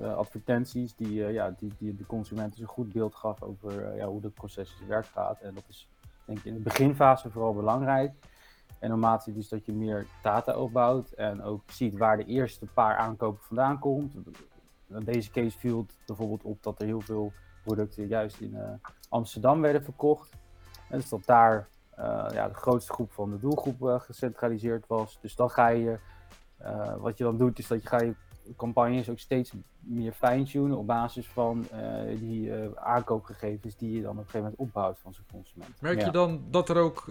advertenties 0.02 0.96
die, 0.96 1.14
ja, 1.14 1.54
die, 1.58 1.74
die 1.78 1.96
de 1.96 2.06
consumenten 2.06 2.62
een 2.62 2.68
goed 2.68 2.94
beeld 2.94 3.16
gaf 3.16 3.42
over 3.42 3.96
ja, 3.96 4.06
hoe 4.06 4.22
het 4.22 4.34
proces 4.34 4.78
in 4.82 4.88
werk 4.88 5.06
gaat. 5.06 5.40
En 5.40 5.54
dat 5.54 5.64
is 5.68 5.90
denk 6.26 6.38
ik 6.38 6.46
in 6.46 6.54
de 6.54 6.60
beginfase 6.60 7.32
vooral 7.32 7.54
belangrijk. 7.54 8.14
En 8.80 8.90
naarmate 8.90 9.34
dus 9.34 9.50
dat 9.50 9.66
je 9.66 9.74
meer 9.74 10.08
data 10.22 10.58
opbouwt 10.58 11.12
en 11.12 11.44
ook 11.44 11.62
ziet 11.66 11.98
waar 11.98 12.18
de 12.18 12.26
eerste 12.26 12.66
paar 12.66 12.96
aankopen 12.96 13.44
vandaan 13.44 13.80
komt. 13.80 14.14
Deze 14.88 15.32
case 15.32 15.60
viel 15.60 15.86
bijvoorbeeld 16.06 16.44
op 16.44 16.64
dat 16.64 16.80
er 16.80 16.86
heel 16.86 17.02
veel 17.02 17.32
producten 17.64 18.08
juist 18.08 18.40
in 18.40 18.58
Amsterdam 19.10 19.62
werden 19.62 19.84
verkocht. 19.84 20.30
En 20.90 20.98
dus 21.00 21.10
dat 21.10 21.26
daar 21.26 21.68
ja, 22.32 22.48
de 22.48 22.54
grootste 22.54 22.94
groep 22.94 23.12
van 23.12 23.32
de 23.32 23.40
doelgroep 23.40 24.00
gecentraliseerd 24.02 24.88
was. 24.88 25.18
Dus 25.22 25.36
dan 25.36 25.50
ga 25.50 25.68
je, 25.68 26.00
wat 26.98 27.18
je 27.18 27.24
dan 27.24 27.38
doet, 27.38 27.60
is 27.60 27.68
dat 27.68 27.82
je 27.82 27.88
ga 27.88 28.02
je 28.02 28.14
campagnes 28.58 29.10
ook 29.10 29.20
steeds 29.20 29.54
meer 29.80 30.12
fine-tunen 30.12 30.78
op 30.78 30.88
basis 30.88 31.28
van 31.28 31.66
uh, 31.74 32.20
die 32.20 32.48
uh, 32.48 32.66
aankoopgegevens 32.76 33.78
die 33.78 33.96
je 33.96 34.02
dan 34.02 34.12
op 34.12 34.18
een 34.18 34.24
gegeven 34.24 34.42
moment 34.42 34.60
opbouwt 34.60 35.00
van 35.00 35.14
zo'n 35.14 35.26
consument. 35.32 35.82
Merk 35.82 36.04
je 36.04 36.12
dan 36.12 36.44
dat 36.50 36.70
er 36.70 36.78
ook 36.78 37.04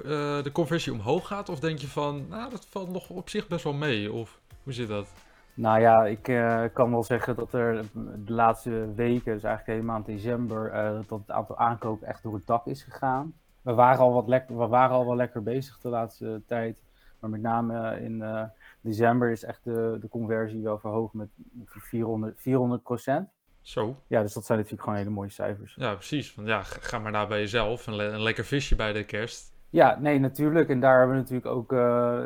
de 0.42 0.50
conversie 0.52 0.92
omhoog 0.92 1.26
gaat? 1.26 1.48
Of 1.48 1.60
denk 1.60 1.78
je 1.78 1.88
van, 1.88 2.28
nou, 2.28 2.50
dat 2.50 2.66
valt 2.66 2.90
nog 2.90 3.10
op 3.10 3.28
zich 3.28 3.46
best 3.46 3.64
wel 3.64 3.72
mee? 3.72 4.12
Of 4.12 4.40
hoe 4.62 4.72
zit 4.72 4.88
dat? 4.88 5.08
Nou 5.54 5.80
ja, 5.80 6.04
ik 6.04 6.28
uh, 6.28 6.64
kan 6.72 6.90
wel 6.90 7.02
zeggen 7.02 7.36
dat 7.36 7.52
er 7.52 7.84
de 8.24 8.32
laatste 8.32 8.92
weken, 8.94 9.32
dus 9.32 9.42
eigenlijk 9.42 9.66
helemaal 9.66 9.94
maand 9.94 10.06
december, 10.06 10.74
uh, 10.74 11.00
dat 11.06 11.18
het 11.18 11.30
aantal 11.30 11.58
aankopen 11.58 12.06
echt 12.06 12.22
door 12.22 12.34
het 12.34 12.46
dak 12.46 12.66
is 12.66 12.82
gegaan. 12.82 13.32
We 13.62 13.74
waren 13.74 14.00
al 14.00 14.12
wat 14.12 14.28
lekker, 14.28 14.58
we 14.58 14.66
waren 14.66 14.96
al 14.96 15.06
wel 15.06 15.16
lekker 15.16 15.42
bezig 15.42 15.78
de 15.78 15.88
laatste 15.88 16.42
tijd. 16.46 16.82
Maar 17.20 17.30
met 17.30 17.40
name 17.40 18.00
in 18.00 18.12
uh, 18.12 18.42
december 18.84 19.30
is 19.30 19.44
echt 19.44 19.64
de, 19.64 19.96
de 20.00 20.08
conversie 20.08 20.62
wel 20.62 20.78
verhoogd 20.78 21.14
met 21.14 21.28
400, 21.64 22.40
400 22.40 22.82
procent. 22.82 23.28
Zo. 23.60 23.96
Ja, 24.06 24.22
dus 24.22 24.32
dat 24.32 24.44
zijn 24.44 24.58
natuurlijk 24.58 24.84
gewoon 24.84 24.98
hele 24.98 25.14
mooie 25.14 25.30
cijfers. 25.30 25.74
Ja, 25.74 25.94
precies. 25.94 26.34
Want 26.34 26.48
ja, 26.48 26.62
ga 26.62 26.98
maar 26.98 27.12
daar 27.12 27.28
bij 27.28 27.40
jezelf. 27.40 27.86
Een, 27.86 27.98
een 27.98 28.22
lekker 28.22 28.44
visje 28.44 28.76
bij 28.76 28.92
de 28.92 29.04
kerst. 29.04 29.54
Ja, 29.70 29.98
nee, 30.00 30.18
natuurlijk. 30.18 30.68
En 30.68 30.80
daar 30.80 30.98
hebben 30.98 31.16
we 31.16 31.22
natuurlijk 31.22 31.46
ook 31.46 31.72
uh, 31.72 32.24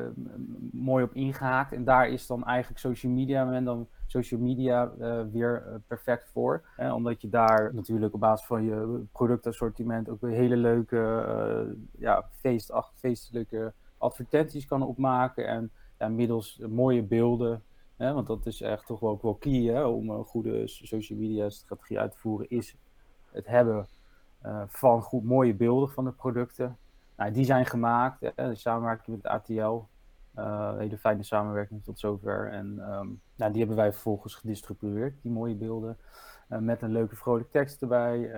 mooi 0.73 1.05
op 1.05 1.15
ingehaakt. 1.15 1.73
En 1.73 1.85
daar 1.85 2.09
is 2.09 2.27
dan 2.27 2.45
eigenlijk 2.45 2.81
social 2.81 3.13
media 3.13 3.53
en 3.53 3.65
dan 3.65 3.89
social 4.07 4.41
media 4.41 4.93
uh, 5.01 5.21
weer 5.33 5.65
uh, 5.67 5.75
perfect 5.87 6.31
voor. 6.33 6.63
Hè? 6.77 6.93
Omdat 6.93 7.21
je 7.21 7.29
daar 7.29 7.75
natuurlijk 7.75 8.15
op 8.15 8.21
basis 8.21 8.47
van 8.47 8.65
je 8.65 9.05
productassortiment 9.13 10.09
ook 10.09 10.21
weer 10.21 10.31
hele 10.31 10.57
leuke, 10.57 11.77
ja, 11.99 12.29
feestelijke 12.95 13.73
advertenties 13.99 14.67
kan 14.67 14.83
opmaken. 14.83 15.47
En 15.47 15.71
ja, 15.99 16.09
middels 16.09 16.59
mooie 16.69 17.03
beelden. 17.03 17.63
Hè? 17.97 18.13
Want 18.13 18.27
dat 18.27 18.47
is 18.47 18.61
echt 18.61 18.87
toch 18.87 19.03
ook 19.03 19.23
wel 19.23 19.35
key 19.35 19.63
hè? 19.63 19.85
om 19.85 20.11
een 20.11 20.25
goede 20.25 20.69
social 20.69 21.19
media 21.19 21.51
strategie 21.51 21.99
uit 21.99 22.13
te 22.13 22.19
voeren. 22.19 22.51
Is 22.51 22.77
het 23.33 23.47
hebben 23.47 23.87
van 24.67 25.03
goed 25.03 25.25
mooie 25.25 25.55
beelden 25.55 25.91
van 25.91 26.05
de 26.05 26.13
producten. 26.13 26.79
Nou, 27.17 27.33
die 27.33 27.45
zijn 27.45 27.67
gemaakt, 27.67 28.33
hè, 28.35 28.55
samenwerking 28.55 29.17
met 29.17 29.27
ATL. 29.27 29.83
Uh, 30.37 30.77
hele 30.77 30.99
fijne 30.99 31.23
samenwerking 31.23 31.85
tot 31.85 31.99
zover. 31.99 32.51
En 32.51 32.67
um, 32.67 33.21
nou, 33.37 33.51
die 33.51 33.59
hebben 33.59 33.77
wij 33.77 33.93
vervolgens 33.93 34.35
gedistribueerd, 34.35 35.23
die 35.23 35.33
mooie 35.33 35.55
beelden. 35.55 35.99
Met 36.49 36.83
een 36.83 36.93
leuke 36.93 37.17
vrolijke 37.17 37.51
tekst 37.51 37.83
erbij. 37.83 38.31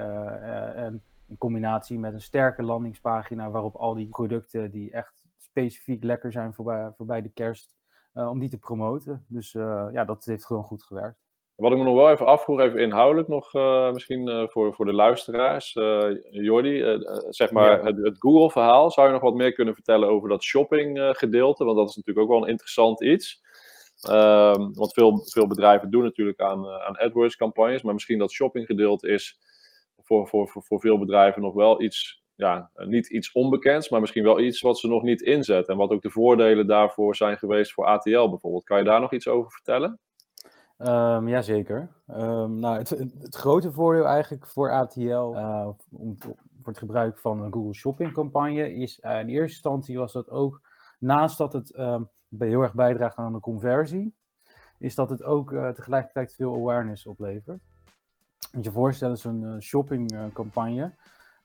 En 0.75 1.03
in 1.27 1.39
combinatie 1.39 1.99
met 1.99 2.13
een 2.13 2.21
sterke 2.21 2.63
landingspagina 2.63 3.51
waarop 3.51 3.77
al 3.77 3.95
die 3.95 4.09
producten 4.09 4.71
die 4.71 4.91
echt 4.91 5.20
specifiek 5.51 6.05
lekker 6.05 6.33
zijn 6.33 6.55
voorbij, 6.55 6.93
voorbij 6.97 7.23
de 7.23 7.33
kerst, 7.33 7.77
om 8.13 8.39
die 8.39 8.49
te 8.49 8.59
promoten. 8.59 9.25
Dus 9.29 9.53
ja, 9.93 10.05
dat 10.05 10.25
heeft 10.25 10.47
gewoon 10.47 10.65
goed 10.65 10.83
gewerkt. 10.83 11.19
Wat 11.61 11.73
ik 11.73 11.79
me 11.79 11.85
nog 11.85 11.95
wel 11.95 12.11
even 12.11 12.27
afvoer, 12.27 12.61
even 12.61 12.81
inhoudelijk 12.81 13.29
nog 13.29 13.55
uh, 13.55 13.93
misschien 13.93 14.29
uh, 14.29 14.49
voor, 14.49 14.75
voor 14.75 14.85
de 14.85 14.93
luisteraars. 14.93 15.75
Uh, 15.75 16.11
Jordi, 16.31 16.99
zeg 17.29 17.51
maar 17.51 17.79
ja. 17.79 17.85
het, 17.85 17.97
het 17.97 18.17
Google-verhaal. 18.19 18.91
Zou 18.91 19.07
je 19.07 19.13
nog 19.13 19.23
wat 19.23 19.35
meer 19.35 19.53
kunnen 19.53 19.75
vertellen 19.75 20.09
over 20.09 20.29
dat 20.29 20.43
shopping-gedeelte? 20.43 21.65
Want 21.65 21.77
dat 21.77 21.89
is 21.89 21.97
natuurlijk 21.97 22.27
ook 22.27 22.33
wel 22.33 22.43
een 22.43 22.51
interessant 22.51 23.03
iets. 23.03 23.43
Um, 24.11 24.75
want 24.75 24.93
veel, 24.93 25.19
veel 25.25 25.47
bedrijven 25.47 25.91
doen 25.91 26.03
natuurlijk 26.03 26.41
aan, 26.41 26.67
aan 26.67 26.99
AdWords-campagnes. 26.99 27.83
Maar 27.83 27.95
misschien 27.95 28.19
dat 28.19 28.33
shopping-gedeelte 28.33 29.09
is 29.09 29.39
voor, 30.03 30.29
voor, 30.29 30.49
voor, 30.49 30.63
voor 30.63 30.81
veel 30.81 30.99
bedrijven 30.99 31.43
nog 31.43 31.55
wel 31.55 31.83
iets, 31.83 32.20
ja, 32.41 32.71
niet 32.75 33.07
iets 33.07 33.33
onbekends. 33.33 33.89
Maar 33.89 34.01
misschien 34.01 34.25
wel 34.25 34.41
iets 34.41 34.61
wat 34.61 34.79
ze 34.79 34.89
nog 34.89 35.03
niet 35.03 35.21
inzetten. 35.23 35.73
En 35.73 35.81
wat 35.81 35.91
ook 35.91 36.03
de 36.03 36.11
voordelen 36.11 36.67
daarvoor 36.67 37.17
zijn 37.17 37.39
geweest 37.39 37.73
voor 37.73 37.87
ATL 37.87 38.29
bijvoorbeeld. 38.29 38.65
Kan 38.65 38.79
je 38.79 38.85
daar 38.85 39.01
nog 39.01 39.13
iets 39.13 39.29
over 39.29 39.51
vertellen? 39.51 39.99
Um, 40.79 41.29
Jazeker. 41.29 41.89
Um, 42.09 42.59
nou, 42.59 42.79
het, 42.79 42.89
het, 42.89 43.35
grote 43.35 43.73
voordeel 43.73 44.07
eigenlijk 44.07 44.47
voor 44.47 44.73
ATL 44.73 45.37
om, 45.91 46.17
voor 46.19 46.37
het 46.65 46.79
gebruik 46.79 47.19
van 47.19 47.43
een 47.43 47.53
Google 47.53 47.75
Shopping 47.75 48.13
campagne 48.13 48.75
is 48.75 49.01
uh, 49.03 49.21
in 49.21 49.29
eerste 49.29 49.53
instantie 49.53 49.99
was 49.99 50.13
dat 50.13 50.31
ook, 50.31 50.61
naast 50.99 51.39
dat 51.39 51.53
het 51.53 51.79
um, 51.79 52.09
heel 52.39 52.63
erg 52.63 52.75
bijdraagt 52.75 53.17
aan 53.17 53.33
de 53.33 53.41
conversie, 53.41 54.15
is 54.79 54.95
dat 54.95 55.11
het 55.11 55.23
ook 55.23 55.53
uh, 55.53 55.69
tegelijkertijd 55.69 56.35
veel 56.35 56.55
awareness 56.55 57.07
oplevert. 57.07 57.61
Moet 58.53 58.65
je 58.65 58.73
voorstellen, 58.73 59.17
zo'n 59.17 59.57
shopping 59.61 60.33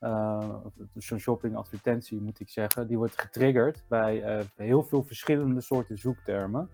campagne, 0.05 0.71
zo'n 0.93 1.19
shopping 1.19 1.55
advertentie 1.55 2.21
moet 2.21 2.39
ik 2.39 2.49
zeggen, 2.49 2.87
die 2.87 2.97
wordt 2.97 3.21
getriggerd 3.21 3.83
bij 3.87 4.43
heel 4.55 4.83
veel 4.83 5.03
verschillende 5.03 5.61
soorten 5.61 5.97
zoektermen. 5.97 6.69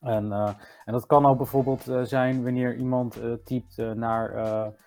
En, 0.00 0.26
uh, 0.26 0.48
en 0.84 0.92
dat 0.92 1.06
kan 1.06 1.24
al 1.24 1.36
bijvoorbeeld 1.36 1.88
uh, 1.88 2.02
zijn 2.02 2.42
wanneer 2.42 2.76
iemand 2.76 3.22
uh, 3.22 3.32
typt 3.44 3.76
naar 3.76 4.36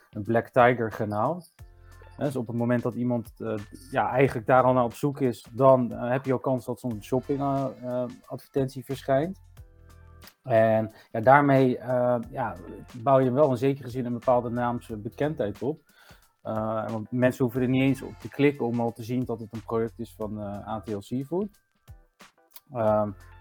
een 0.10 0.24
Black 0.24 0.48
Tiger 0.50 0.89
kanaal. 0.89 1.44
Dus 2.17 2.36
op 2.36 2.48
het 2.48 2.55
moment 2.55 2.84
dat 2.84 2.94
iemand 2.94 3.34
ja, 3.91 4.10
eigenlijk 4.10 4.48
daar 4.48 4.63
al 4.63 4.74
naar 4.74 4.84
op 4.84 4.94
zoek 4.94 5.22
is, 5.22 5.48
dan 5.51 5.91
heb 5.91 6.25
je 6.25 6.32
al 6.32 6.39
kans 6.39 6.65
dat 6.65 6.79
zo'n 6.79 7.03
shopping 7.03 7.41
advertentie 8.25 8.86
verschijnt. 8.86 9.39
En 10.44 10.91
ja, 11.12 11.20
daarmee 11.20 11.70
ja, 12.32 12.55
bouw 12.94 13.20
je 13.20 13.32
wel 13.32 13.50
in 13.50 13.58
zekere 13.58 13.89
zin 13.89 14.05
een 14.05 14.13
bepaalde 14.13 14.50
naamse 14.50 14.98
bekendheid 14.98 15.62
op. 15.62 15.82
want 16.91 17.11
mensen 17.11 17.43
hoeven 17.43 17.61
er 17.61 17.69
niet 17.69 17.81
eens 17.81 18.01
op 18.01 18.19
te 18.19 18.29
klikken 18.29 18.65
om 18.65 18.79
al 18.79 18.91
te 18.91 19.03
zien 19.03 19.25
dat 19.25 19.39
het 19.39 19.53
een 19.53 19.63
product 19.63 19.99
is 19.99 20.13
van 20.17 20.37
ATL 20.65 20.99
Seafood. 20.99 21.63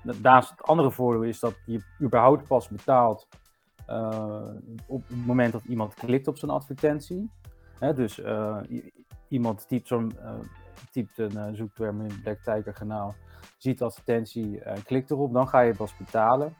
Daarnaast 0.02 0.50
het 0.50 0.62
andere 0.62 0.90
voordeel 0.90 1.22
is 1.22 1.40
dat 1.40 1.54
je 1.66 1.84
überhaupt 2.00 2.46
pas 2.46 2.68
betaalt 2.68 3.28
uh, 3.88 4.48
op 4.86 5.08
het 5.08 5.26
moment 5.26 5.52
dat 5.52 5.64
iemand 5.64 5.94
klikt 5.94 6.28
op 6.28 6.38
zo'n 6.38 6.50
advertentie. 6.50 7.30
Hè, 7.78 7.94
dus 7.94 8.18
uh, 8.18 8.60
iemand 9.28 9.68
typt, 9.68 9.88
zo'n, 9.88 10.12
uh, 10.22 10.34
typt 10.90 11.18
een 11.18 11.56
zoekterm 11.56 12.00
in 12.00 12.20
Black 12.22 12.38
Tiger 12.38 12.72
kanaal, 12.72 13.14
ziet 13.58 13.78
de 13.78 13.84
advertentie, 13.84 14.62
klikt 14.84 15.10
erop, 15.10 15.32
dan 15.32 15.48
ga 15.48 15.60
je 15.60 15.74
pas 15.74 15.96
betalen. 15.96 16.56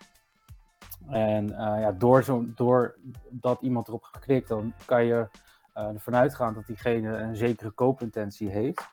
En 1.09 1.49
ja, 1.57 1.93
door, 1.93 2.23
zo, 2.23 2.45
door 2.55 2.99
dat 3.31 3.63
iemand 3.63 3.89
erop 3.89 4.03
geklikt, 4.03 4.49
dan 4.49 4.73
kan 4.85 5.05
je 5.05 5.29
ervan 5.75 6.15
uitgaan 6.15 6.55
dat 6.55 6.67
diegene 6.67 7.17
een 7.17 7.37
zekere 7.37 7.71
koopintentie 7.71 8.49
heeft. 8.49 8.93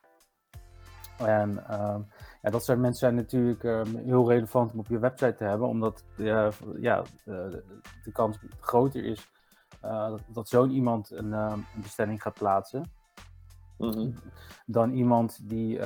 En 1.18 1.68
ehm, 1.68 2.02
ja, 2.42 2.50
dat 2.50 2.64
soort 2.64 2.80
mensen 2.80 3.00
zijn 3.00 3.16
natuurlijk 3.16 3.64
uh, 3.64 3.82
heel 3.96 4.30
relevant 4.30 4.74
om 4.74 4.80
op 4.80 4.88
je 4.88 5.00
website 5.00 5.36
te 5.36 5.44
hebben, 5.44 5.68
omdat 5.68 6.04
uh, 6.18 6.48
ja, 6.80 7.04
de, 7.24 7.64
de, 8.04 8.12
kans 8.12 8.38
groter 8.60 9.04
is 9.04 9.32
dat, 9.82 10.22
dat 10.28 10.50
zo'n 10.50 10.72
iemand 10.72 11.12
een, 11.12 11.32
een, 11.32 11.66
bestelling 11.76 12.22
gaat 12.22 12.34
plaatsen. 12.34 12.92
-hmm. 13.78 14.14
Dan 14.66 14.92
iemand 14.92 15.50
die, 15.50 15.80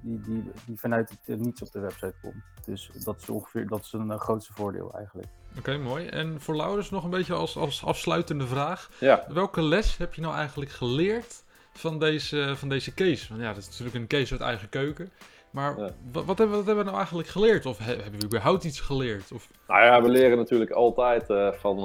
die, 0.00 0.20
die, 0.20 0.50
die, 0.66 0.78
vanuit 0.78 1.10
het 1.24 1.40
niets 1.40 1.62
op 1.62 1.72
de 1.72 1.80
website 1.80 2.14
komt. 2.22 2.44
Dus 2.64 2.90
dat 3.04 3.20
is 3.20 3.28
ongeveer 3.28 3.68
dat 3.68 3.80
is 3.80 3.92
een 3.92 4.18
grootste 4.18 4.52
voordeel 4.52 4.94
eigenlijk. 4.94 5.28
Oké, 5.58 5.70
okay, 5.70 5.76
mooi. 5.76 6.06
En 6.06 6.40
voor 6.40 6.56
Laurens 6.56 6.90
nog 6.90 7.04
een 7.04 7.10
beetje 7.10 7.34
als, 7.34 7.56
als 7.56 7.84
afsluitende 7.84 8.46
vraag. 8.46 8.90
Ja. 8.98 9.24
Welke 9.28 9.62
les 9.62 9.96
heb 9.96 10.14
je 10.14 10.20
nou 10.20 10.34
eigenlijk 10.34 10.70
geleerd 10.70 11.42
van 11.72 11.98
deze, 11.98 12.52
van 12.56 12.68
deze 12.68 12.94
case? 12.94 13.28
Want 13.28 13.40
ja, 13.40 13.48
dat 13.48 13.62
is 13.62 13.68
natuurlijk 13.68 13.96
een 13.96 14.06
case 14.06 14.32
uit 14.32 14.42
eigen 14.42 14.68
keuken. 14.68 15.10
Maar 15.52 15.78
ja. 15.78 15.90
wat, 16.12 16.24
wat, 16.24 16.38
hebben, 16.38 16.56
wat 16.56 16.66
hebben 16.66 16.76
we 16.76 16.90
nou 16.90 16.96
eigenlijk 16.96 17.28
geleerd? 17.28 17.66
Of 17.66 17.78
hebben 17.78 18.18
we 18.18 18.24
überhaupt 18.24 18.64
iets 18.64 18.80
geleerd? 18.80 19.32
Of... 19.32 19.48
Nou 19.68 19.84
ja, 19.84 20.02
we 20.02 20.08
leren 20.08 20.36
natuurlijk 20.36 20.70
altijd 20.70 21.30
uh, 21.30 21.52
van, 21.52 21.78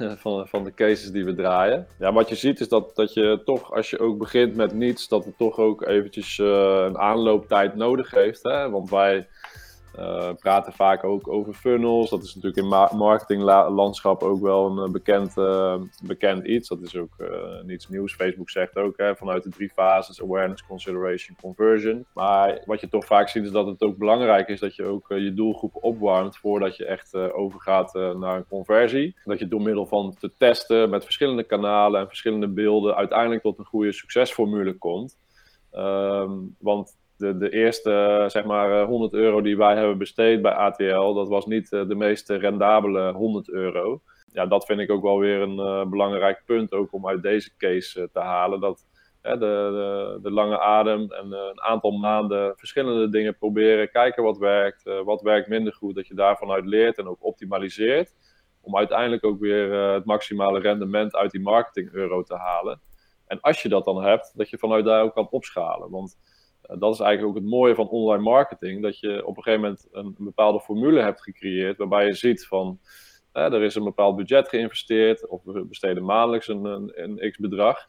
uh, 0.00 0.12
van, 0.22 0.48
van 0.48 0.64
de 0.64 0.74
cases 0.74 1.10
die 1.10 1.24
we 1.24 1.34
draaien. 1.34 1.86
Ja, 1.98 2.12
wat 2.12 2.28
je 2.28 2.34
ziet 2.34 2.60
is 2.60 2.68
dat, 2.68 2.96
dat 2.96 3.12
je 3.12 3.40
toch, 3.44 3.72
als 3.74 3.90
je 3.90 3.98
ook 3.98 4.18
begint 4.18 4.54
met 4.54 4.72
niets, 4.72 5.08
dat 5.08 5.24
het 5.24 5.38
toch 5.38 5.58
ook 5.58 5.86
eventjes 5.86 6.38
uh, 6.38 6.46
een 6.86 6.98
aanlooptijd 6.98 7.74
nodig 7.74 8.10
heeft. 8.10 8.42
Hè? 8.42 8.70
Want 8.70 8.90
wij 8.90 9.28
uh, 9.98 10.28
praten 10.38 10.72
vaak 10.72 11.04
ook 11.04 11.28
over 11.28 11.54
funnels. 11.54 12.10
Dat 12.10 12.22
is 12.22 12.34
natuurlijk 12.34 12.62
in 12.62 12.68
ma 12.68 12.90
marketinglandschap 12.94 14.22
ook 14.22 14.40
wel 14.40 14.66
een 14.66 14.86
uh, 14.86 14.92
bekend, 14.92 15.36
uh, 15.36 15.74
bekend 16.02 16.46
iets. 16.46 16.68
Dat 16.68 16.80
is 16.80 16.96
ook 16.96 17.16
niets 17.62 17.88
nieuws. 17.88 18.14
Facebook 18.14 18.50
zegt 18.50 18.76
ook 18.76 18.96
hè, 18.96 19.16
vanuit 19.16 19.42
de 19.42 19.50
drie 19.50 19.70
fases: 19.74 20.22
awareness, 20.22 20.66
consideration, 20.66 21.36
conversion. 21.40 22.06
Maar 22.14 22.62
wat 22.64 22.80
je 22.80 22.88
toch 22.88 23.06
vaak 23.06 23.28
ziet 23.28 23.44
is 23.44 23.50
dat 23.50 23.66
het 23.66 23.82
ook 23.82 23.96
belangrijk 23.96 24.48
is 24.48 24.60
dat 24.60 24.76
je 24.76 24.84
ook 24.84 25.06
je 25.08 25.34
doelgroep 25.34 25.78
opwarmt 25.80 26.36
voordat 26.36 26.76
je 26.76 26.84
echt 26.84 27.14
overgaat 27.14 27.94
naar 27.94 28.36
een 28.36 28.46
conversie. 28.48 29.16
Dat 29.24 29.38
je 29.38 29.48
door 29.48 29.62
middel 29.62 29.86
van 29.86 30.14
te 30.18 30.30
testen 30.38 30.90
met 30.90 31.04
verschillende 31.04 31.44
kanalen 31.44 32.00
en 32.00 32.08
verschillende 32.08 32.48
beelden 32.48 32.94
uiteindelijk 32.94 33.42
tot 33.42 33.58
een 33.58 33.64
goede 33.64 33.92
succesformule 33.92 34.72
komt. 34.72 35.16
Um, 35.74 36.56
want 36.58 36.96
de, 37.22 37.38
de 37.38 37.50
eerste 37.50 38.24
zeg 38.26 38.44
maar 38.44 38.84
100 38.84 39.12
euro 39.12 39.40
die 39.40 39.56
wij 39.56 39.76
hebben 39.76 39.98
besteed 39.98 40.42
bij 40.42 40.52
ATL, 40.52 41.12
dat 41.12 41.28
was 41.28 41.46
niet 41.46 41.70
de 41.70 41.94
meest 41.94 42.28
rendabele 42.28 43.12
100 43.12 43.50
euro. 43.50 44.02
Ja, 44.32 44.46
dat 44.46 44.64
vind 44.64 44.80
ik 44.80 44.90
ook 44.90 45.02
wel 45.02 45.18
weer 45.18 45.40
een 45.40 45.58
uh, 45.58 45.84
belangrijk 45.84 46.42
punt 46.46 46.72
ook 46.72 46.92
om 46.92 47.08
uit 47.08 47.22
deze 47.22 47.56
case 47.56 48.08
te 48.12 48.20
halen. 48.20 48.60
Dat 48.60 48.86
de, 49.22 49.38
de, 49.38 50.18
de, 50.22 50.30
lange 50.30 50.60
adem 50.60 51.12
en 51.12 51.32
een 51.32 51.62
aantal 51.62 51.90
maanden 51.90 52.52
verschillende 52.56 53.08
dingen 53.08 53.36
proberen, 53.36 53.90
kijken 53.90 54.22
wat 54.22 54.38
werkt, 54.38 54.82
wat 55.04 55.22
werkt 55.22 55.48
minder 55.48 55.72
goed, 55.72 55.94
dat 55.94 56.06
je 56.06 56.14
daarvan 56.14 56.50
uit 56.50 56.66
leert 56.66 56.98
en 56.98 57.08
ook 57.08 57.24
optimaliseert. 57.24 58.14
Om 58.60 58.76
uiteindelijk 58.76 59.24
ook 59.24 59.40
weer 59.40 59.72
het 59.72 60.04
maximale 60.04 60.60
rendement 60.60 61.16
uit 61.16 61.30
die 61.30 61.40
marketing 61.40 61.92
euro 61.92 62.22
te 62.22 62.36
halen. 62.36 62.80
En 63.26 63.40
als 63.40 63.62
je 63.62 63.68
dat 63.68 63.84
dan 63.84 64.02
hebt, 64.02 64.32
dat 64.36 64.50
je 64.50 64.58
vanuit 64.58 64.84
daar 64.84 65.02
ook 65.02 65.14
kan 65.14 65.28
opschalen. 65.30 65.90
Want 65.90 66.18
dat 66.78 66.94
is 66.94 67.00
eigenlijk 67.00 67.28
ook 67.28 67.42
het 67.42 67.52
mooie 67.52 67.74
van 67.74 67.88
online 67.88 68.22
marketing. 68.22 68.82
Dat 68.82 68.98
je 68.98 69.26
op 69.26 69.36
een 69.36 69.42
gegeven 69.42 69.64
moment 69.64 69.88
een, 69.92 70.14
bepaalde 70.18 70.60
formule 70.60 71.00
hebt 71.00 71.22
gecreëerd. 71.22 71.78
Waarbij 71.78 72.06
je 72.06 72.14
ziet 72.14 72.46
van 72.46 72.78
er 73.32 73.62
is 73.62 73.74
een 73.74 73.84
bepaald 73.84 74.16
budget 74.16 74.48
geïnvesteerd. 74.48 75.28
Of 75.28 75.42
we 75.44 75.64
besteden 75.64 76.04
maandelijks 76.04 76.48
een, 76.48 76.64
een, 76.94 77.30
x 77.30 77.38
bedrag. 77.38 77.84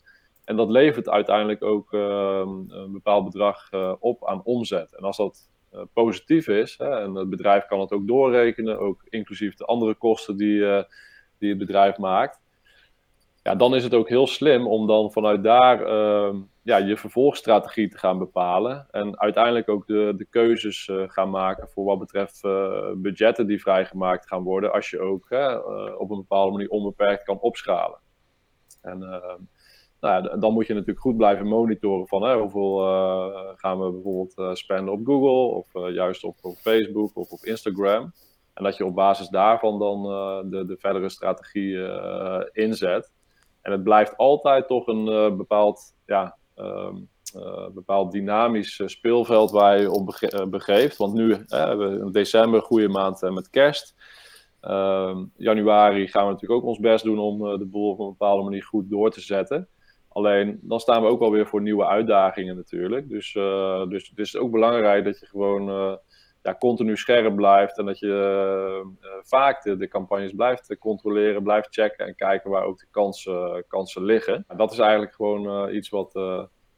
En 0.45 0.55
dat 0.55 0.69
levert 0.69 1.09
uiteindelijk 1.09 1.63
ook 1.63 1.93
ehm, 1.93 2.49
een 2.67 2.91
bepaald 2.91 3.25
bedrag 3.25 3.69
op 3.99 4.27
aan 4.27 4.43
omzet. 4.43 4.95
En 4.95 5.03
als 5.03 5.17
dat 5.17 5.49
positief 5.93 6.47
is, 6.47 6.77
hè, 6.77 6.99
en 6.99 7.15
het 7.15 7.29
bedrijf 7.29 7.65
kan 7.65 7.79
het 7.79 7.91
ook 7.91 8.07
doorrekenen, 8.07 8.79
ook 8.79 9.01
inclusief 9.09 9.55
de 9.55 9.65
andere 9.65 9.95
kosten 9.95 10.37
die, 10.37 10.59
die 11.37 11.49
het 11.49 11.57
bedrijf 11.57 11.97
maakt 11.97 12.42
ja, 13.43 13.55
dan 13.55 13.75
is 13.75 13.83
het 13.83 13.93
ook 13.93 14.09
heel 14.09 14.27
slim 14.27 14.67
om 14.67 14.88
dan 14.88 15.12
vanuit 15.12 15.43
daar 15.43 15.88
uh, 15.88 16.35
ja, 16.62 16.77
je 16.77 16.97
vervolgstrategie 16.97 17.89
te 17.89 17.97
gaan 17.97 18.17
bepalen. 18.17 18.88
En 18.91 19.19
uiteindelijk 19.19 19.69
ook 19.69 19.88
de, 19.88 20.13
de 20.17 20.25
keuzes 20.25 20.88
uh, 20.88 21.03
gaan 21.07 21.29
maken 21.29 21.67
voor 21.67 21.85
wat 21.85 22.00
betreft 22.00 22.43
uh, 22.43 22.91
budgetten 22.95 23.47
die 23.47 23.62
vrijgemaakt 23.62 24.27
gaan 24.27 24.43
worden. 24.43 24.73
Als 24.73 24.89
je 24.89 25.00
ook 25.00 25.25
uh, 25.29 25.59
op 25.97 26.09
een 26.09 26.17
bepaalde 26.17 26.51
manier 26.51 26.69
onbeperkt 26.69 27.23
kan 27.23 27.39
opschalen. 27.39 28.00
En 28.81 29.03
ehm, 29.03 29.39
nou 30.00 30.39
dan 30.39 30.53
moet 30.53 30.67
je 30.67 30.73
natuurlijk 30.73 31.00
goed 31.00 31.17
blijven 31.17 31.47
monitoren 31.47 32.07
van 32.07 32.23
hè, 32.23 32.38
hoeveel 32.38 32.77
gaan 33.55 33.79
we 33.79 33.91
bijvoorbeeld 33.91 34.57
spenden 34.57 34.93
op 34.93 35.05
Google 35.05 35.55
of 35.55 35.91
juist 35.91 36.23
op, 36.23 36.38
op, 36.41 36.55
Facebook 36.55 37.17
of 37.17 37.31
op 37.31 37.43
Instagram. 37.43 38.13
En 38.53 38.63
dat 38.63 38.77
je 38.77 38.85
op 38.85 38.95
basis 38.95 39.27
daarvan 39.27 39.79
dan 39.79 40.03
de, 40.50 40.65
de 40.65 40.77
verdere 40.77 41.09
strategie 41.09 41.77
inzet. 42.51 43.12
En 43.63 43.72
het 43.72 43.84
blijft 43.84 44.17
altijd 44.17 44.67
toch 44.67 44.88
een 44.88 45.08
uh, 45.08 45.36
bepaald, 45.36 45.96
ja, 46.05 46.38
uh, 46.58 46.89
uh, 47.36 47.67
bepaald 47.70 48.12
dynamisch 48.12 48.79
eh, 48.79 48.88
speelveld 48.88 49.51
waar 49.51 49.79
je 49.79 49.91
op 49.91 50.05
bege 50.05 50.48
begeeft. 50.48 50.98
Want 50.98 51.13
nu 51.13 51.43
hebben 51.48 51.91
we 51.91 52.05
in 52.05 52.12
december 52.12 52.62
goede 52.62 52.88
maand 52.88 53.22
met 53.22 53.50
kerst. 53.50 53.96
Ehm, 54.62 55.24
januari 55.38 56.08
gaan 56.08 56.25
we 56.25 56.32
natuurlijk 56.32 56.62
ook 56.62 56.67
ons 56.67 56.79
best 56.79 57.03
doen 57.03 57.20
om 57.20 57.58
de 57.58 57.65
boel 57.65 57.89
op 57.91 58.00
een 58.00 58.08
bepaalde 58.08 58.43
manier 58.43 58.63
goed 58.63 58.89
door 58.89 59.12
te 59.12 59.22
zetten. 59.22 59.67
Alleen 60.08 60.60
dan 60.62 60.79
staan 60.79 61.01
we 61.01 61.08
ook 61.08 61.22
alweer 61.22 61.48
voor 61.48 61.62
nieuwe 61.62 61.86
uitdagingen 61.86 62.55
natuurlijk. 62.55 63.10
Dus, 63.10 63.32
dus 63.89 64.10
het 64.10 64.20
is 64.20 64.38
ook 64.38 64.51
belangrijk 64.51 65.03
dat 65.03 65.20
je 65.20 65.25
gewoon 65.25 66.00
ja, 66.43 66.55
continu 66.55 66.97
scherp 66.97 67.35
blijft 67.35 67.77
en 67.77 67.85
dat 67.85 68.00
je 68.00 68.85
uh, 69.03 69.09
vaak 69.23 69.63
de, 69.63 69.88
campagnes 69.88 70.33
blijft 70.33 70.77
controleren, 70.79 71.43
blijft 71.43 71.67
checken 71.71 72.07
en 72.07 72.15
kijken 72.15 72.50
waar 72.50 72.63
ook 72.63 72.79
de 72.79 72.88
kansen, 72.91 73.65
kansen 73.67 74.03
liggen. 74.03 74.45
En 74.47 74.57
dat 74.57 74.71
is 74.71 74.79
eigenlijk 74.79 75.13
gewoon 75.13 75.67
uh, 75.67 75.75
iets 75.75 75.89
wat 75.89 76.15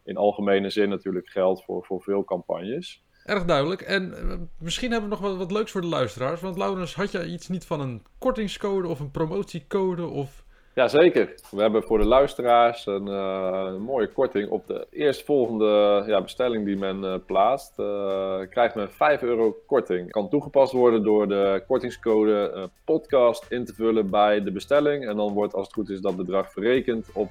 in 0.03 0.17
algemene 0.17 0.69
zin 0.69 0.89
natuurlijk 0.89 1.29
geldt 1.29 1.63
voor, 1.63 1.85
voor 1.85 2.01
veel 2.01 2.23
campagnes. 2.23 3.03
Erg 3.23 3.45
duidelijk. 3.45 3.81
En 3.81 4.13
misschien 4.59 4.91
hebben 4.91 5.09
we 5.09 5.15
nog 5.15 5.25
wat, 5.25 5.37
wat 5.37 5.51
leuks 5.51 5.71
voor 5.71 5.81
de 5.81 5.87
luisteraars. 5.87 6.41
Want 6.41 6.57
Laurens, 6.57 6.95
had 6.95 7.11
je 7.11 7.25
iets 7.25 7.47
niet 7.47 7.65
van 7.65 7.81
een 7.81 8.03
kortingscode 8.17 8.87
of 8.87 8.99
een 8.99 9.11
promotiecode 9.11 10.07
of 10.07 10.44
Jazeker. 10.75 11.35
We 11.51 11.61
hebben 11.61 11.83
voor 11.83 11.97
de 11.97 12.05
luisteraars 12.05 12.85
een, 12.85 13.07
uh, 13.07 13.63
een 13.65 13.81
mooie 13.81 14.11
korting 14.11 14.49
op 14.49 14.67
de 14.67 14.87
eerstvolgende 14.91 16.03
ja, 16.07 16.21
bestelling 16.21 16.65
die 16.65 16.77
men 16.77 17.03
uh, 17.03 17.15
plaatst. 17.25 17.79
Uh, 17.79 18.39
krijgt 18.49 18.75
men 18.75 18.91
5 18.91 19.21
euro 19.21 19.55
korting. 19.65 20.11
Kan 20.11 20.29
toegepast 20.29 20.71
worden 20.71 21.03
door 21.03 21.27
de 21.27 21.63
kortingscode 21.67 22.69
podcast 22.85 23.45
in 23.49 23.65
te 23.65 23.73
vullen 23.73 24.09
bij 24.09 24.43
de 24.43 24.51
bestelling. 24.51 25.07
En 25.07 25.15
dan 25.15 25.33
wordt 25.33 25.53
als 25.53 25.65
het 25.65 25.75
goed 25.75 25.89
is 25.89 26.01
dat 26.01 26.15
bedrag 26.15 26.51
verrekend 26.51 27.11
op 27.13 27.29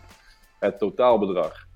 het 0.59 0.79
totaalbedrag. 0.79 1.67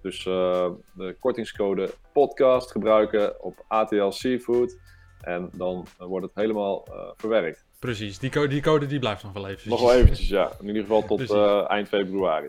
Dus 0.00 0.24
de 0.24 1.16
kortingscode 1.20 1.90
podcast 2.12 2.70
gebruiken 2.70 3.42
op 3.42 3.64
ATL 3.68 4.10
Seafood. 4.10 4.76
En 5.22 5.50
dan 5.52 5.86
wordt 5.98 6.26
het 6.26 6.34
helemaal 6.34 6.86
verwerkt. 7.16 7.64
Precies, 7.78 8.18
die 8.18 8.30
code, 8.30 8.48
die 8.48 8.62
code 8.62 8.86
die 8.86 8.98
blijft 8.98 9.22
nog 9.22 9.32
wel 9.32 9.48
even. 9.48 9.70
Nog 9.70 9.80
wel 9.80 9.94
eventjes, 9.94 10.28
ja. 10.28 10.50
In 10.60 10.66
ieder 10.66 10.82
geval 10.82 11.04
tot 11.04 11.20
uh, 11.20 11.70
eind 11.70 11.88
februari. 11.88 12.48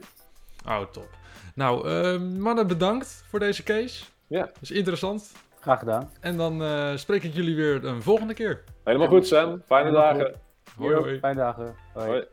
Oh, 0.68 0.82
top. 0.82 1.08
Nou, 1.56 1.89
uh, 1.89 2.39
mannen, 2.39 2.68
bedankt 2.68 3.24
voor 3.30 3.39
deze 3.39 3.63
case. 3.63 4.03
Ja. 4.27 4.42
Dat 4.42 4.62
is 4.62 4.72
interessant. 4.72 5.32
Graag 5.60 5.80
gedaan. 5.80 6.10
En 6.20 6.38
dan 6.38 6.62
uh, 6.62 6.96
spreek 6.96 7.24
ik 7.24 7.34
jullie 7.34 7.56
weer 7.56 7.86
een 7.86 8.01
volgende 8.01 8.34
keer. 8.34 8.63
Helemaal 8.84 9.08
goed, 9.08 9.27
Sam. 9.27 9.62
Fijne 9.65 9.91
dagen. 9.91 10.34
Hoi, 10.78 10.95
hoi. 10.95 11.19
Fijne 11.19 11.39
dagen. 11.39 11.76
hoi. 11.93 12.08
hoi. 12.08 12.26